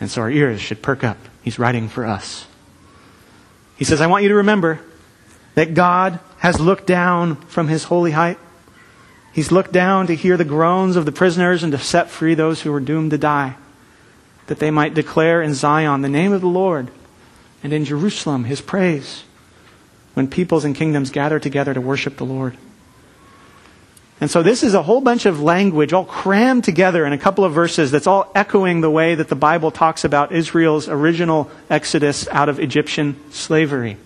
And 0.00 0.10
so 0.10 0.22
our 0.22 0.30
ears 0.30 0.62
should 0.62 0.80
perk 0.80 1.04
up. 1.04 1.18
He's 1.42 1.58
writing 1.58 1.90
for 1.90 2.06
us. 2.06 2.46
He 3.76 3.84
says, 3.84 4.00
I 4.00 4.06
want 4.06 4.22
you 4.22 4.30
to 4.30 4.36
remember 4.36 4.80
that 5.56 5.74
God 5.74 6.20
has 6.40 6.58
looked 6.58 6.86
down 6.86 7.36
from 7.36 7.68
his 7.68 7.84
holy 7.84 8.12
height. 8.12 8.38
He's 9.32 9.52
looked 9.52 9.72
down 9.72 10.06
to 10.06 10.16
hear 10.16 10.36
the 10.36 10.44
groans 10.44 10.96
of 10.96 11.04
the 11.04 11.12
prisoners 11.12 11.62
and 11.62 11.70
to 11.72 11.78
set 11.78 12.10
free 12.10 12.34
those 12.34 12.62
who 12.62 12.72
were 12.72 12.80
doomed 12.80 13.10
to 13.12 13.18
die, 13.18 13.56
that 14.46 14.58
they 14.58 14.70
might 14.70 14.94
declare 14.94 15.42
in 15.42 15.52
Zion 15.52 16.00
the 16.00 16.08
name 16.08 16.32
of 16.32 16.40
the 16.40 16.48
Lord 16.48 16.90
and 17.62 17.74
in 17.74 17.84
Jerusalem 17.84 18.44
his 18.44 18.62
praise 18.62 19.24
when 20.14 20.28
peoples 20.28 20.64
and 20.64 20.74
kingdoms 20.74 21.10
gather 21.10 21.38
together 21.38 21.74
to 21.74 21.80
worship 21.80 22.16
the 22.16 22.24
Lord. 22.24 22.56
And 24.18 24.30
so 24.30 24.42
this 24.42 24.62
is 24.62 24.72
a 24.72 24.82
whole 24.82 25.02
bunch 25.02 25.26
of 25.26 25.42
language 25.42 25.92
all 25.92 26.06
crammed 26.06 26.64
together 26.64 27.04
in 27.04 27.12
a 27.12 27.18
couple 27.18 27.44
of 27.44 27.52
verses 27.52 27.90
that's 27.90 28.06
all 28.06 28.30
echoing 28.34 28.80
the 28.80 28.90
way 28.90 29.14
that 29.14 29.28
the 29.28 29.36
Bible 29.36 29.70
talks 29.70 30.04
about 30.04 30.32
Israel's 30.32 30.88
original 30.88 31.50
exodus 31.68 32.26
out 32.28 32.48
of 32.48 32.58
Egyptian 32.58 33.16
slavery. 33.30 33.98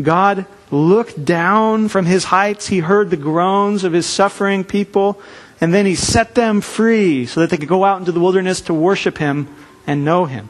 God 0.00 0.46
looked 0.70 1.24
down 1.24 1.88
from 1.88 2.06
his 2.06 2.24
heights. 2.24 2.68
He 2.68 2.78
heard 2.78 3.10
the 3.10 3.16
groans 3.16 3.84
of 3.84 3.92
his 3.92 4.06
suffering 4.06 4.64
people, 4.64 5.20
and 5.60 5.72
then 5.72 5.86
he 5.86 5.94
set 5.94 6.34
them 6.34 6.60
free 6.60 7.26
so 7.26 7.40
that 7.40 7.50
they 7.50 7.58
could 7.58 7.68
go 7.68 7.84
out 7.84 7.98
into 7.98 8.12
the 8.12 8.20
wilderness 8.20 8.62
to 8.62 8.74
worship 8.74 9.18
him 9.18 9.54
and 9.86 10.04
know 10.04 10.24
him. 10.24 10.48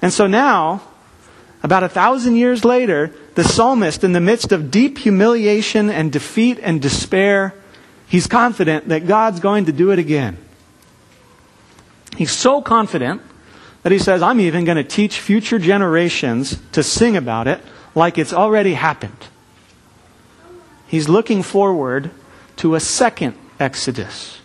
And 0.00 0.12
so 0.12 0.26
now, 0.26 0.82
about 1.62 1.82
a 1.82 1.88
thousand 1.88 2.36
years 2.36 2.64
later, 2.64 3.12
the 3.34 3.44
psalmist, 3.44 4.04
in 4.04 4.12
the 4.12 4.20
midst 4.20 4.52
of 4.52 4.70
deep 4.70 4.98
humiliation 4.98 5.90
and 5.90 6.10
defeat 6.10 6.58
and 6.62 6.80
despair, 6.80 7.54
he's 8.06 8.26
confident 8.26 8.88
that 8.88 9.06
God's 9.06 9.40
going 9.40 9.66
to 9.66 9.72
do 9.72 9.90
it 9.90 9.98
again. 9.98 10.38
He's 12.16 12.32
so 12.32 12.62
confident 12.62 13.22
that 13.82 13.92
he 13.92 13.98
says, 13.98 14.22
I'm 14.22 14.40
even 14.40 14.64
going 14.64 14.76
to 14.76 14.84
teach 14.84 15.20
future 15.20 15.58
generations 15.58 16.58
to 16.72 16.82
sing 16.82 17.16
about 17.16 17.46
it 17.46 17.60
like 17.94 18.18
it's 18.18 18.32
already 18.32 18.74
happened. 18.74 19.26
He's 20.86 21.08
looking 21.08 21.42
forward 21.42 22.10
to 22.56 22.74
a 22.74 22.80
second 22.80 23.34
Exodus, 23.60 24.38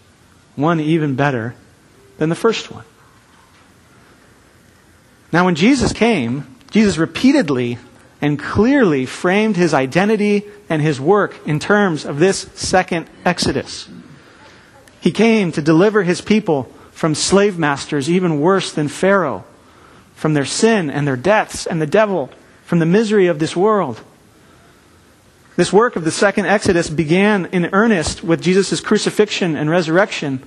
one 0.55 0.79
even 0.79 1.15
better 1.15 1.55
than 2.17 2.29
the 2.29 2.35
first 2.35 2.71
one. 2.71 2.83
Now, 5.31 5.45
when 5.45 5.55
Jesus 5.55 5.93
came, 5.93 6.45
Jesus 6.71 6.97
repeatedly 6.97 7.77
and 8.21 8.39
clearly 8.39 9.05
framed 9.05 9.57
his 9.57 9.73
identity 9.73 10.43
and 10.69 10.81
his 10.81 11.01
work 11.01 11.35
in 11.45 11.59
terms 11.59 12.05
of 12.05 12.19
this 12.19 12.47
second 12.53 13.09
Exodus. 13.25 13.89
He 15.01 15.11
came 15.11 15.51
to 15.51 15.61
deliver 15.61 16.03
his 16.03 16.21
people 16.21 16.71
from 16.91 17.15
slave 17.15 17.57
masters 17.57 18.09
even 18.09 18.39
worse 18.39 18.71
than 18.71 18.87
Pharaoh, 18.87 19.43
from 20.15 20.33
their 20.33 20.45
sin 20.45 20.89
and 20.89 21.05
their 21.07 21.17
deaths 21.17 21.65
and 21.67 21.81
the 21.81 21.87
devil 21.87 22.29
from 22.73 22.79
the 22.79 22.85
misery 22.87 23.27
of 23.27 23.37
this 23.37 23.55
world. 23.55 24.01
This 25.57 25.71
work 25.71 25.95
of 25.95 26.05
the 26.05 26.09
second 26.09 26.47
Exodus 26.47 26.89
began 26.89 27.45
in 27.51 27.69
earnest 27.71 28.23
with 28.23 28.41
Jesus' 28.41 28.81
crucifixion 28.81 29.55
and 29.55 29.69
resurrection, 29.69 30.41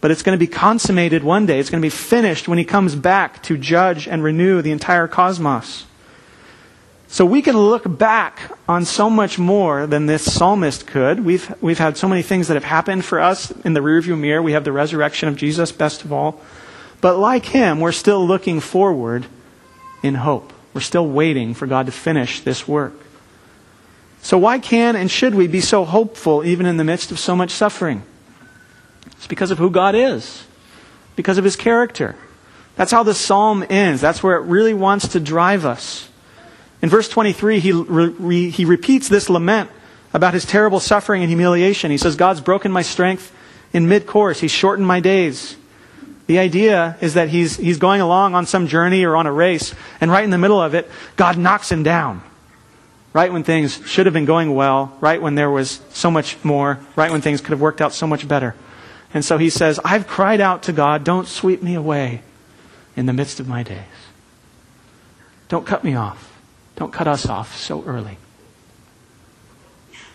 but 0.00 0.10
it's 0.10 0.24
going 0.24 0.36
to 0.36 0.44
be 0.44 0.48
consummated 0.48 1.22
one 1.22 1.46
day. 1.46 1.60
It's 1.60 1.70
going 1.70 1.80
to 1.80 1.86
be 1.86 1.90
finished 1.90 2.48
when 2.48 2.58
he 2.58 2.64
comes 2.64 2.96
back 2.96 3.40
to 3.44 3.56
judge 3.56 4.08
and 4.08 4.24
renew 4.24 4.62
the 4.62 4.72
entire 4.72 5.06
cosmos. 5.06 5.86
So 7.06 7.24
we 7.24 7.40
can 7.40 7.56
look 7.56 7.84
back 7.98 8.50
on 8.68 8.84
so 8.84 9.08
much 9.08 9.38
more 9.38 9.86
than 9.86 10.06
this 10.06 10.24
psalmist 10.24 10.88
could. 10.88 11.24
We've, 11.24 11.54
we've 11.62 11.78
had 11.78 11.96
so 11.96 12.08
many 12.08 12.22
things 12.22 12.48
that 12.48 12.54
have 12.54 12.64
happened 12.64 13.04
for 13.04 13.20
us 13.20 13.52
in 13.64 13.74
the 13.74 13.80
rearview 13.80 14.18
mirror. 14.18 14.42
We 14.42 14.54
have 14.54 14.64
the 14.64 14.72
resurrection 14.72 15.28
of 15.28 15.36
Jesus, 15.36 15.70
best 15.70 16.04
of 16.04 16.12
all. 16.12 16.42
But 17.00 17.16
like 17.16 17.46
him, 17.46 17.78
we're 17.78 17.92
still 17.92 18.26
looking 18.26 18.58
forward 18.58 19.26
in 20.02 20.16
hope. 20.16 20.52
We're 20.74 20.80
still 20.80 21.06
waiting 21.06 21.54
for 21.54 21.66
God 21.66 21.86
to 21.86 21.92
finish 21.92 22.40
this 22.40 22.68
work. 22.68 22.92
So, 24.20 24.38
why 24.38 24.58
can 24.58 24.96
and 24.96 25.10
should 25.10 25.34
we 25.34 25.46
be 25.46 25.60
so 25.60 25.84
hopeful 25.84 26.44
even 26.44 26.66
in 26.66 26.76
the 26.76 26.84
midst 26.84 27.10
of 27.10 27.18
so 27.18 27.36
much 27.36 27.50
suffering? 27.50 28.02
It's 29.12 29.26
because 29.26 29.50
of 29.50 29.58
who 29.58 29.70
God 29.70 29.94
is, 29.94 30.44
because 31.16 31.38
of 31.38 31.44
his 31.44 31.56
character. 31.56 32.16
That's 32.76 32.90
how 32.90 33.04
the 33.04 33.14
psalm 33.14 33.64
ends. 33.70 34.00
That's 34.00 34.22
where 34.22 34.36
it 34.36 34.42
really 34.42 34.74
wants 34.74 35.08
to 35.08 35.20
drive 35.20 35.64
us. 35.64 36.08
In 36.82 36.88
verse 36.88 37.08
23, 37.08 37.60
he, 37.60 37.72
re, 37.72 38.50
he 38.50 38.64
repeats 38.64 39.08
this 39.08 39.30
lament 39.30 39.70
about 40.12 40.34
his 40.34 40.44
terrible 40.44 40.80
suffering 40.80 41.22
and 41.22 41.30
humiliation. 41.30 41.90
He 41.90 41.98
says, 41.98 42.16
God's 42.16 42.40
broken 42.40 42.72
my 42.72 42.82
strength 42.82 43.32
in 43.74 43.88
mid 43.88 44.06
course, 44.06 44.40
He's 44.40 44.52
shortened 44.52 44.86
my 44.86 45.00
days. 45.00 45.56
The 46.26 46.38
idea 46.38 46.96
is 47.00 47.14
that 47.14 47.28
he's, 47.28 47.56
he's 47.56 47.78
going 47.78 48.00
along 48.00 48.34
on 48.34 48.46
some 48.46 48.66
journey 48.66 49.04
or 49.04 49.14
on 49.16 49.26
a 49.26 49.32
race, 49.32 49.74
and 50.00 50.10
right 50.10 50.24
in 50.24 50.30
the 50.30 50.38
middle 50.38 50.60
of 50.60 50.74
it, 50.74 50.90
God 51.16 51.36
knocks 51.36 51.70
him 51.70 51.82
down. 51.82 52.22
Right 53.12 53.32
when 53.32 53.44
things 53.44 53.80
should 53.86 54.06
have 54.06 54.12
been 54.12 54.24
going 54.24 54.54
well, 54.54 54.96
right 55.00 55.20
when 55.20 55.34
there 55.34 55.50
was 55.50 55.80
so 55.90 56.10
much 56.10 56.42
more, 56.42 56.80
right 56.96 57.12
when 57.12 57.20
things 57.20 57.40
could 57.40 57.50
have 57.50 57.60
worked 57.60 57.80
out 57.80 57.92
so 57.92 58.06
much 58.06 58.26
better. 58.26 58.54
And 59.12 59.24
so 59.24 59.38
he 59.38 59.50
says, 59.50 59.78
I've 59.84 60.08
cried 60.08 60.40
out 60.40 60.64
to 60.64 60.72
God, 60.72 61.04
don't 61.04 61.28
sweep 61.28 61.62
me 61.62 61.74
away 61.74 62.22
in 62.96 63.06
the 63.06 63.12
midst 63.12 63.38
of 63.38 63.46
my 63.46 63.62
days. 63.62 63.78
Don't 65.48 65.66
cut 65.66 65.84
me 65.84 65.94
off. 65.94 66.32
Don't 66.74 66.92
cut 66.92 67.06
us 67.06 67.26
off 67.26 67.56
so 67.56 67.84
early. 67.84 68.18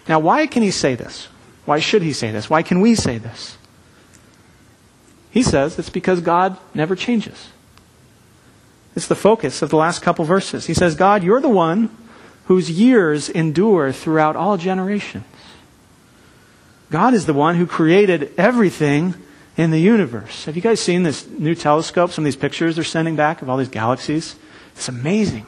Now, 0.09 0.19
why 0.19 0.47
can 0.47 0.63
he 0.63 0.71
say 0.71 0.95
this? 0.95 1.29
Why 1.65 1.79
should 1.79 2.01
he 2.01 2.13
say 2.13 2.31
this? 2.31 2.49
Why 2.49 2.63
can 2.63 2.81
we 2.81 2.95
say 2.95 3.19
this? 3.19 3.58
He 5.31 5.43
says 5.43 5.77
it's 5.77 5.89
because 5.89 6.21
God 6.21 6.57
never 6.73 6.95
changes. 6.95 7.49
It's 8.95 9.07
the 9.07 9.15
focus 9.15 9.61
of 9.61 9.69
the 9.69 9.77
last 9.77 10.01
couple 10.01 10.25
verses. 10.25 10.65
He 10.65 10.73
says, 10.73 10.95
God, 10.95 11.23
you're 11.23 11.41
the 11.41 11.49
one 11.49 11.95
whose 12.45 12.71
years 12.71 13.29
endure 13.29 13.91
throughout 13.91 14.35
all 14.35 14.57
generations. 14.57 15.25
God 16.89 17.13
is 17.13 17.27
the 17.27 17.33
one 17.33 17.55
who 17.55 17.67
created 17.67 18.33
everything 18.37 19.13
in 19.55 19.71
the 19.71 19.79
universe. 19.79 20.45
Have 20.45 20.55
you 20.55 20.61
guys 20.61 20.79
seen 20.79 21.03
this 21.03 21.27
new 21.27 21.53
telescope? 21.53 22.11
Some 22.11 22.23
of 22.23 22.25
these 22.25 22.35
pictures 22.35 22.75
they're 22.75 22.83
sending 22.83 23.15
back 23.15 23.41
of 23.41 23.49
all 23.49 23.57
these 23.57 23.69
galaxies? 23.69 24.35
It's 24.75 24.89
amazing. 24.89 25.45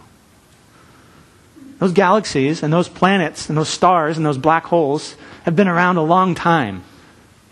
Those 1.80 1.94
galaxies 1.94 2.62
and 2.62 2.72
those 2.72 2.88
planets 2.88 3.50
and 3.50 3.58
those 3.58 3.70
stars 3.70 4.18
and 4.18 4.26
those 4.26 4.38
black 4.38 4.66
holes 4.66 5.16
have 5.44 5.56
been 5.56 5.68
around 5.68 5.98
a 5.98 6.04
long 6.04 6.36
time. 6.36 6.84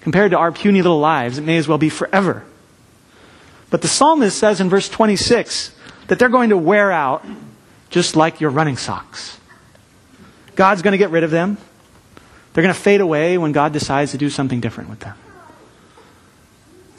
Compared 0.01 0.31
to 0.31 0.37
our 0.37 0.51
puny 0.51 0.81
little 0.81 0.99
lives, 0.99 1.37
it 1.37 1.43
may 1.43 1.57
as 1.57 1.67
well 1.67 1.77
be 1.77 1.89
forever. 1.89 2.43
But 3.69 3.81
the 3.81 3.87
psalmist 3.87 4.37
says 4.37 4.61
in 4.61 4.69
verse 4.69 4.89
26 4.89 5.75
that 6.07 6.19
they're 6.19 6.29
going 6.29 6.49
to 6.49 6.57
wear 6.57 6.91
out 6.91 7.25
just 7.89 8.15
like 8.15 8.39
your 8.39 8.49
running 8.49 8.77
socks. 8.77 9.39
God's 10.55 10.81
going 10.81 10.93
to 10.93 10.97
get 10.97 11.11
rid 11.11 11.23
of 11.23 11.31
them. 11.31 11.57
They're 12.53 12.63
going 12.63 12.73
to 12.73 12.79
fade 12.79 13.01
away 13.01 13.37
when 13.37 13.51
God 13.51 13.73
decides 13.73 14.11
to 14.11 14.17
do 14.17 14.29
something 14.29 14.59
different 14.59 14.89
with 14.89 14.99
them. 14.99 15.15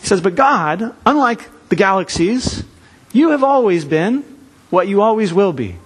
He 0.00 0.06
says, 0.06 0.20
But 0.20 0.34
God, 0.34 0.94
unlike 1.04 1.68
the 1.68 1.76
galaxies, 1.76 2.64
you 3.12 3.30
have 3.30 3.42
always 3.42 3.84
been 3.84 4.24
what 4.70 4.88
you 4.88 5.02
always 5.02 5.32
will 5.32 5.52
be. 5.52 5.76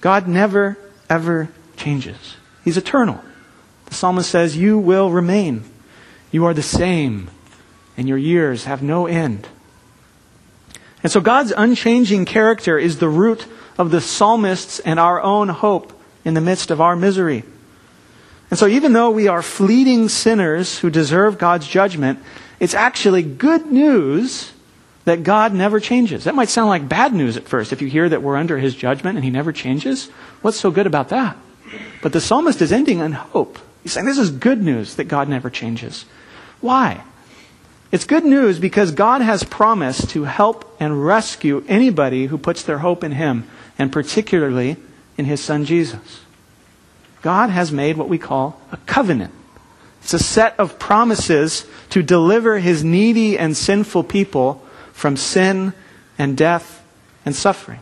God 0.00 0.28
never, 0.28 0.78
ever 1.10 1.48
changes. 1.76 2.36
He's 2.64 2.76
eternal. 2.76 3.20
The 3.86 3.94
psalmist 3.94 4.30
says, 4.30 4.56
You 4.56 4.78
will 4.78 5.10
remain. 5.10 5.64
You 6.30 6.44
are 6.44 6.54
the 6.54 6.62
same, 6.62 7.30
and 7.96 8.08
your 8.08 8.18
years 8.18 8.64
have 8.64 8.82
no 8.82 9.06
end. 9.06 9.48
And 11.02 11.12
so 11.12 11.20
God's 11.20 11.52
unchanging 11.56 12.24
character 12.24 12.78
is 12.78 12.98
the 12.98 13.08
root 13.08 13.46
of 13.78 13.90
the 13.90 14.00
psalmist's 14.00 14.80
and 14.80 14.98
our 14.98 15.20
own 15.20 15.48
hope 15.48 15.92
in 16.24 16.34
the 16.34 16.40
midst 16.40 16.70
of 16.70 16.80
our 16.80 16.96
misery. 16.96 17.44
And 18.50 18.58
so 18.58 18.66
even 18.66 18.92
though 18.92 19.10
we 19.10 19.28
are 19.28 19.42
fleeting 19.42 20.08
sinners 20.08 20.78
who 20.78 20.90
deserve 20.90 21.38
God's 21.38 21.66
judgment, 21.66 22.18
it's 22.58 22.74
actually 22.74 23.22
good 23.22 23.66
news 23.66 24.52
that 25.04 25.22
God 25.22 25.54
never 25.54 25.78
changes. 25.78 26.24
That 26.24 26.34
might 26.34 26.48
sound 26.48 26.68
like 26.68 26.88
bad 26.88 27.14
news 27.14 27.36
at 27.36 27.46
first 27.46 27.72
if 27.72 27.80
you 27.80 27.88
hear 27.88 28.08
that 28.08 28.22
we're 28.22 28.36
under 28.36 28.58
his 28.58 28.74
judgment 28.74 29.16
and 29.16 29.24
he 29.24 29.30
never 29.30 29.52
changes. 29.52 30.08
What's 30.42 30.58
so 30.58 30.70
good 30.70 30.86
about 30.86 31.10
that? 31.10 31.36
But 32.02 32.12
the 32.12 32.20
psalmist 32.20 32.60
is 32.62 32.72
ending 32.72 32.98
in 32.98 33.12
hope. 33.12 33.58
He's 33.86 33.92
saying 33.92 34.06
this 34.06 34.18
is 34.18 34.32
good 34.32 34.60
news 34.60 34.96
that 34.96 35.04
God 35.04 35.28
never 35.28 35.48
changes. 35.48 36.06
Why? 36.60 37.04
It's 37.92 38.04
good 38.04 38.24
news 38.24 38.58
because 38.58 38.90
God 38.90 39.20
has 39.20 39.44
promised 39.44 40.10
to 40.10 40.24
help 40.24 40.76
and 40.80 41.06
rescue 41.06 41.64
anybody 41.68 42.26
who 42.26 42.36
puts 42.36 42.64
their 42.64 42.78
hope 42.78 43.04
in 43.04 43.12
him, 43.12 43.48
and 43.78 43.92
particularly 43.92 44.76
in 45.16 45.26
his 45.26 45.40
son 45.40 45.64
Jesus. 45.64 46.22
God 47.22 47.50
has 47.50 47.70
made 47.70 47.96
what 47.96 48.08
we 48.08 48.18
call 48.18 48.60
a 48.72 48.76
covenant. 48.78 49.32
It's 50.02 50.14
a 50.14 50.18
set 50.18 50.58
of 50.58 50.80
promises 50.80 51.64
to 51.90 52.02
deliver 52.02 52.58
his 52.58 52.82
needy 52.82 53.38
and 53.38 53.56
sinful 53.56 54.02
people 54.02 54.66
from 54.94 55.16
sin 55.16 55.74
and 56.18 56.36
death 56.36 56.84
and 57.24 57.36
suffering. 57.36 57.78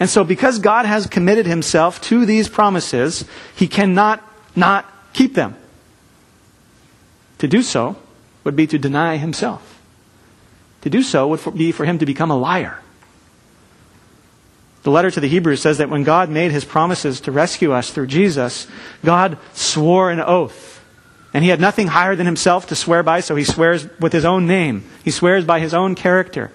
And 0.00 0.10
so, 0.10 0.24
because 0.24 0.58
God 0.58 0.84
has 0.84 1.06
committed 1.06 1.46
himself 1.46 2.00
to 2.00 2.26
these 2.26 2.48
promises, 2.48 3.24
he 3.54 3.68
cannot 3.68 4.20
not 4.56 4.84
keep 5.16 5.34
them. 5.34 5.56
To 7.38 7.48
do 7.48 7.62
so 7.62 7.96
would 8.44 8.54
be 8.54 8.66
to 8.68 8.78
deny 8.78 9.16
himself. 9.16 9.82
To 10.82 10.90
do 10.90 11.02
so 11.02 11.26
would 11.28 11.56
be 11.56 11.72
for 11.72 11.84
him 11.84 11.98
to 11.98 12.06
become 12.06 12.30
a 12.30 12.36
liar. 12.36 12.78
The 14.84 14.92
letter 14.92 15.10
to 15.10 15.18
the 15.18 15.26
Hebrews 15.26 15.60
says 15.60 15.78
that 15.78 15.90
when 15.90 16.04
God 16.04 16.30
made 16.30 16.52
his 16.52 16.64
promises 16.64 17.20
to 17.22 17.32
rescue 17.32 17.72
us 17.72 17.90
through 17.90 18.06
Jesus, 18.06 18.68
God 19.04 19.36
swore 19.52 20.12
an 20.12 20.20
oath. 20.20 20.80
And 21.34 21.42
he 21.42 21.50
had 21.50 21.60
nothing 21.60 21.88
higher 21.88 22.14
than 22.14 22.24
himself 22.24 22.68
to 22.68 22.76
swear 22.76 23.02
by, 23.02 23.18
so 23.18 23.34
he 23.34 23.42
swears 23.42 23.88
with 23.98 24.12
his 24.12 24.24
own 24.24 24.46
name. 24.46 24.88
He 25.02 25.10
swears 25.10 25.44
by 25.44 25.58
his 25.58 25.74
own 25.74 25.96
character. 25.96 26.52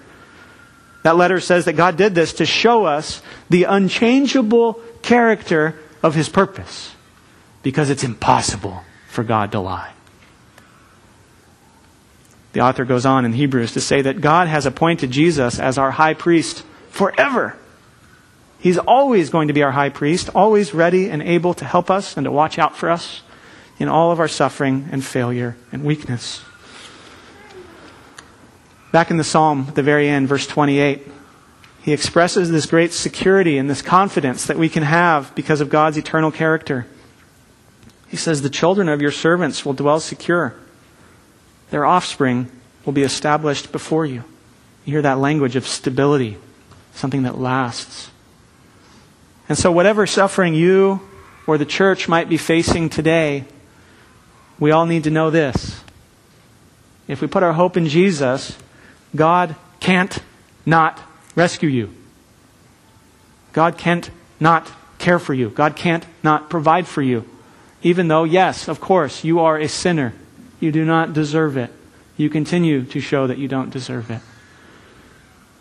That 1.02 1.16
letter 1.16 1.40
says 1.40 1.66
that 1.66 1.74
God 1.74 1.96
did 1.98 2.14
this 2.14 2.32
to 2.34 2.46
show 2.46 2.84
us 2.84 3.20
the 3.50 3.64
unchangeable 3.64 4.80
character 5.02 5.78
of 6.02 6.14
his 6.14 6.28
purpose, 6.28 6.94
because 7.62 7.90
it's 7.90 8.04
impossible 8.04 8.82
for 9.08 9.24
God 9.24 9.52
to 9.52 9.60
lie. 9.60 9.92
The 12.52 12.60
author 12.60 12.84
goes 12.84 13.06
on 13.06 13.24
in 13.24 13.32
Hebrews 13.32 13.72
to 13.72 13.80
say 13.80 14.02
that 14.02 14.20
God 14.20 14.48
has 14.48 14.66
appointed 14.66 15.10
Jesus 15.10 15.58
as 15.58 15.78
our 15.78 15.90
high 15.90 16.14
priest 16.14 16.64
forever. 16.90 17.56
He's 18.58 18.78
always 18.78 19.30
going 19.30 19.48
to 19.48 19.54
be 19.54 19.62
our 19.62 19.72
high 19.72 19.88
priest, 19.88 20.28
always 20.34 20.74
ready 20.74 21.10
and 21.10 21.22
able 21.22 21.54
to 21.54 21.64
help 21.64 21.90
us 21.90 22.16
and 22.16 22.24
to 22.24 22.30
watch 22.30 22.58
out 22.58 22.76
for 22.76 22.90
us 22.90 23.22
in 23.78 23.88
all 23.88 24.12
of 24.12 24.20
our 24.20 24.28
suffering 24.28 24.88
and 24.92 25.04
failure 25.04 25.56
and 25.72 25.82
weakness. 25.82 26.42
Back 28.92 29.10
in 29.10 29.16
the 29.16 29.24
psalm, 29.24 29.66
at 29.68 29.74
the 29.74 29.82
very 29.82 30.08
end, 30.08 30.28
verse 30.28 30.46
28, 30.46 31.08
he 31.82 31.92
expresses 31.92 32.50
this 32.50 32.66
great 32.66 32.92
security 32.92 33.58
and 33.58 33.68
this 33.68 33.82
confidence 33.82 34.46
that 34.46 34.58
we 34.58 34.68
can 34.68 34.82
have 34.82 35.34
because 35.34 35.60
of 35.60 35.70
God's 35.70 35.96
eternal 35.96 36.30
character. 36.30 36.86
He 38.12 38.18
says, 38.18 38.42
The 38.42 38.50
children 38.50 38.90
of 38.90 39.00
your 39.00 39.10
servants 39.10 39.64
will 39.64 39.72
dwell 39.72 39.98
secure, 39.98 40.54
their 41.70 41.86
offspring 41.86 42.52
will 42.84 42.92
be 42.92 43.02
established 43.02 43.72
before 43.72 44.04
you. 44.04 44.22
You 44.84 44.92
hear 44.92 45.02
that 45.02 45.18
language 45.18 45.56
of 45.56 45.66
stability, 45.66 46.36
something 46.92 47.22
that 47.22 47.38
lasts. 47.38 48.10
And 49.48 49.56
so, 49.56 49.72
whatever 49.72 50.06
suffering 50.06 50.54
you 50.54 51.00
or 51.46 51.56
the 51.56 51.64
church 51.64 52.06
might 52.06 52.28
be 52.28 52.36
facing 52.36 52.90
today, 52.90 53.46
we 54.58 54.72
all 54.72 54.84
need 54.84 55.04
to 55.04 55.10
know 55.10 55.30
this. 55.30 55.80
If 57.08 57.22
we 57.22 57.28
put 57.28 57.42
our 57.42 57.54
hope 57.54 57.78
in 57.78 57.86
Jesus, 57.86 58.58
God 59.16 59.56
can't 59.80 60.18
not 60.66 61.00
rescue 61.34 61.70
you. 61.70 61.94
God 63.54 63.78
can't 63.78 64.10
not 64.38 64.70
care 64.98 65.18
for 65.18 65.32
you. 65.32 65.48
God 65.48 65.76
can't 65.76 66.04
not 66.22 66.50
provide 66.50 66.86
for 66.86 67.00
you. 67.00 67.26
Even 67.82 68.08
though, 68.08 68.24
yes, 68.24 68.68
of 68.68 68.80
course, 68.80 69.24
you 69.24 69.40
are 69.40 69.58
a 69.58 69.68
sinner. 69.68 70.12
You 70.60 70.70
do 70.70 70.84
not 70.84 71.12
deserve 71.12 71.56
it. 71.56 71.72
You 72.16 72.30
continue 72.30 72.84
to 72.84 73.00
show 73.00 73.26
that 73.26 73.38
you 73.38 73.48
don't 73.48 73.70
deserve 73.70 74.10
it. 74.10 74.20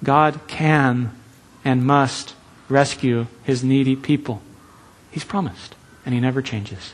God 0.04 0.40
can 0.48 1.12
and 1.66 1.86
must 1.86 2.36
rescue 2.70 3.28
his 3.44 3.64
needy 3.64 3.96
people. 3.96 4.42
He's 5.12 5.24
promised, 5.24 5.76
and 6.06 6.14
he 6.14 6.22
never 6.22 6.42
changes. 6.42 6.94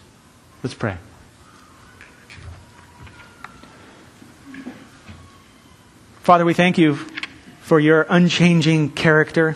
Let's 0.64 0.74
pray. 0.74 0.98
Father, 6.22 6.44
we 6.44 6.54
thank 6.54 6.78
you 6.78 6.96
for 7.62 7.80
your 7.80 8.06
unchanging 8.10 8.90
character, 8.92 9.56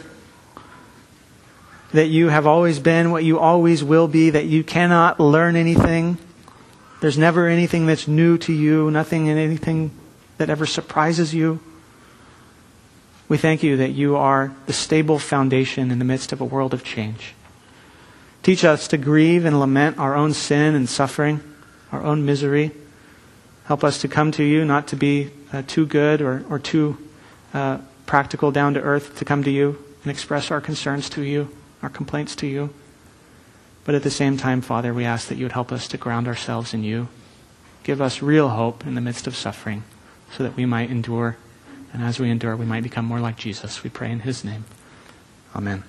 that 1.94 2.08
you 2.08 2.30
have 2.30 2.48
always 2.48 2.80
been 2.80 3.12
what 3.12 3.24
you 3.24 3.40
always 3.40 3.84
will 3.84 4.08
be, 4.08 4.30
that 4.30 4.46
you 4.46 4.64
cannot 4.64 5.20
learn 5.20 5.56
anything. 5.56 6.18
There's 7.02 7.18
never 7.18 7.48
anything 7.48 7.86
that's 7.86 8.08
new 8.08 8.38
to 8.40 8.54
you, 8.54 8.90
nothing 8.92 9.30
and 9.30 9.38
anything 9.38 9.92
that 10.38 10.50
ever 10.50 10.66
surprises 10.66 11.34
you. 11.34 11.60
We 13.28 13.38
thank 13.38 13.64
you 13.64 13.78
that 13.78 13.92
you 13.92 14.18
are 14.18 14.54
the 14.66 14.74
stable 14.74 15.20
foundation 15.20 15.92
in 15.92 16.00
the 16.00 16.06
midst 16.06 16.34
of 16.34 16.42
a 16.42 16.46
world 16.46 16.74
of 16.74 16.84
change. 16.84 17.34
Teach 18.44 18.66
us 18.66 18.88
to 18.90 18.98
grieve 18.98 19.46
and 19.46 19.60
lament 19.60 20.00
our 20.00 20.16
own 20.16 20.34
sin 20.34 20.76
and 20.76 20.90
suffering, 20.90 21.42
our 21.92 22.04
own 22.04 22.26
misery. 22.26 22.72
Help 23.66 23.84
us 23.84 24.02
to 24.02 24.08
come 24.08 24.32
to 24.32 24.44
you, 24.44 24.66
not 24.66 24.88
to 24.88 24.96
be 24.96 25.30
uh, 25.54 25.62
too 25.68 25.86
good 25.86 26.22
or, 26.22 26.44
or 26.50 26.60
too 26.60 26.98
uh, 27.54 27.78
practical, 28.06 28.52
down 28.52 28.74
to 28.74 28.82
earth, 28.82 29.18
to 29.18 29.26
come 29.26 29.44
to 29.44 29.52
you 29.52 29.78
and 30.04 30.12
express 30.12 30.52
our 30.52 30.60
concerns 30.60 31.10
to 31.10 31.22
you, 31.22 31.50
our 31.82 31.90
complaints 31.90 32.36
to 32.38 32.48
you. 32.48 32.74
But 33.84 33.96
at 33.96 34.04
the 34.04 34.12
same 34.12 34.38
time, 34.38 34.62
Father, 34.62 34.94
we 34.94 35.06
ask 35.06 35.28
that 35.28 35.38
you 35.38 35.46
would 35.46 35.54
help 35.54 35.72
us 35.72 35.88
to 35.90 35.98
ground 35.98 36.28
ourselves 36.28 36.74
in 36.74 36.84
you. 36.84 37.08
Give 37.84 38.02
us 38.02 38.22
real 38.22 38.50
hope 38.50 38.86
in 38.86 38.96
the 38.96 39.02
midst 39.02 39.26
of 39.26 39.36
suffering 39.36 39.84
so 40.36 40.44
that 40.44 40.56
we 40.56 40.66
might 40.66 40.92
endure 40.92 41.38
and 41.94 42.04
as 42.04 42.20
we 42.20 42.30
endure, 42.30 42.56
we 42.56 42.66
might 42.66 42.84
become 42.84 43.06
more 43.06 43.20
like 43.20 43.38
Jesus. 43.38 43.84
We 43.84 43.90
pray 43.90 44.12
in 44.12 44.22
his 44.22 44.44
name. 44.44 44.66
Amen. 45.56 45.84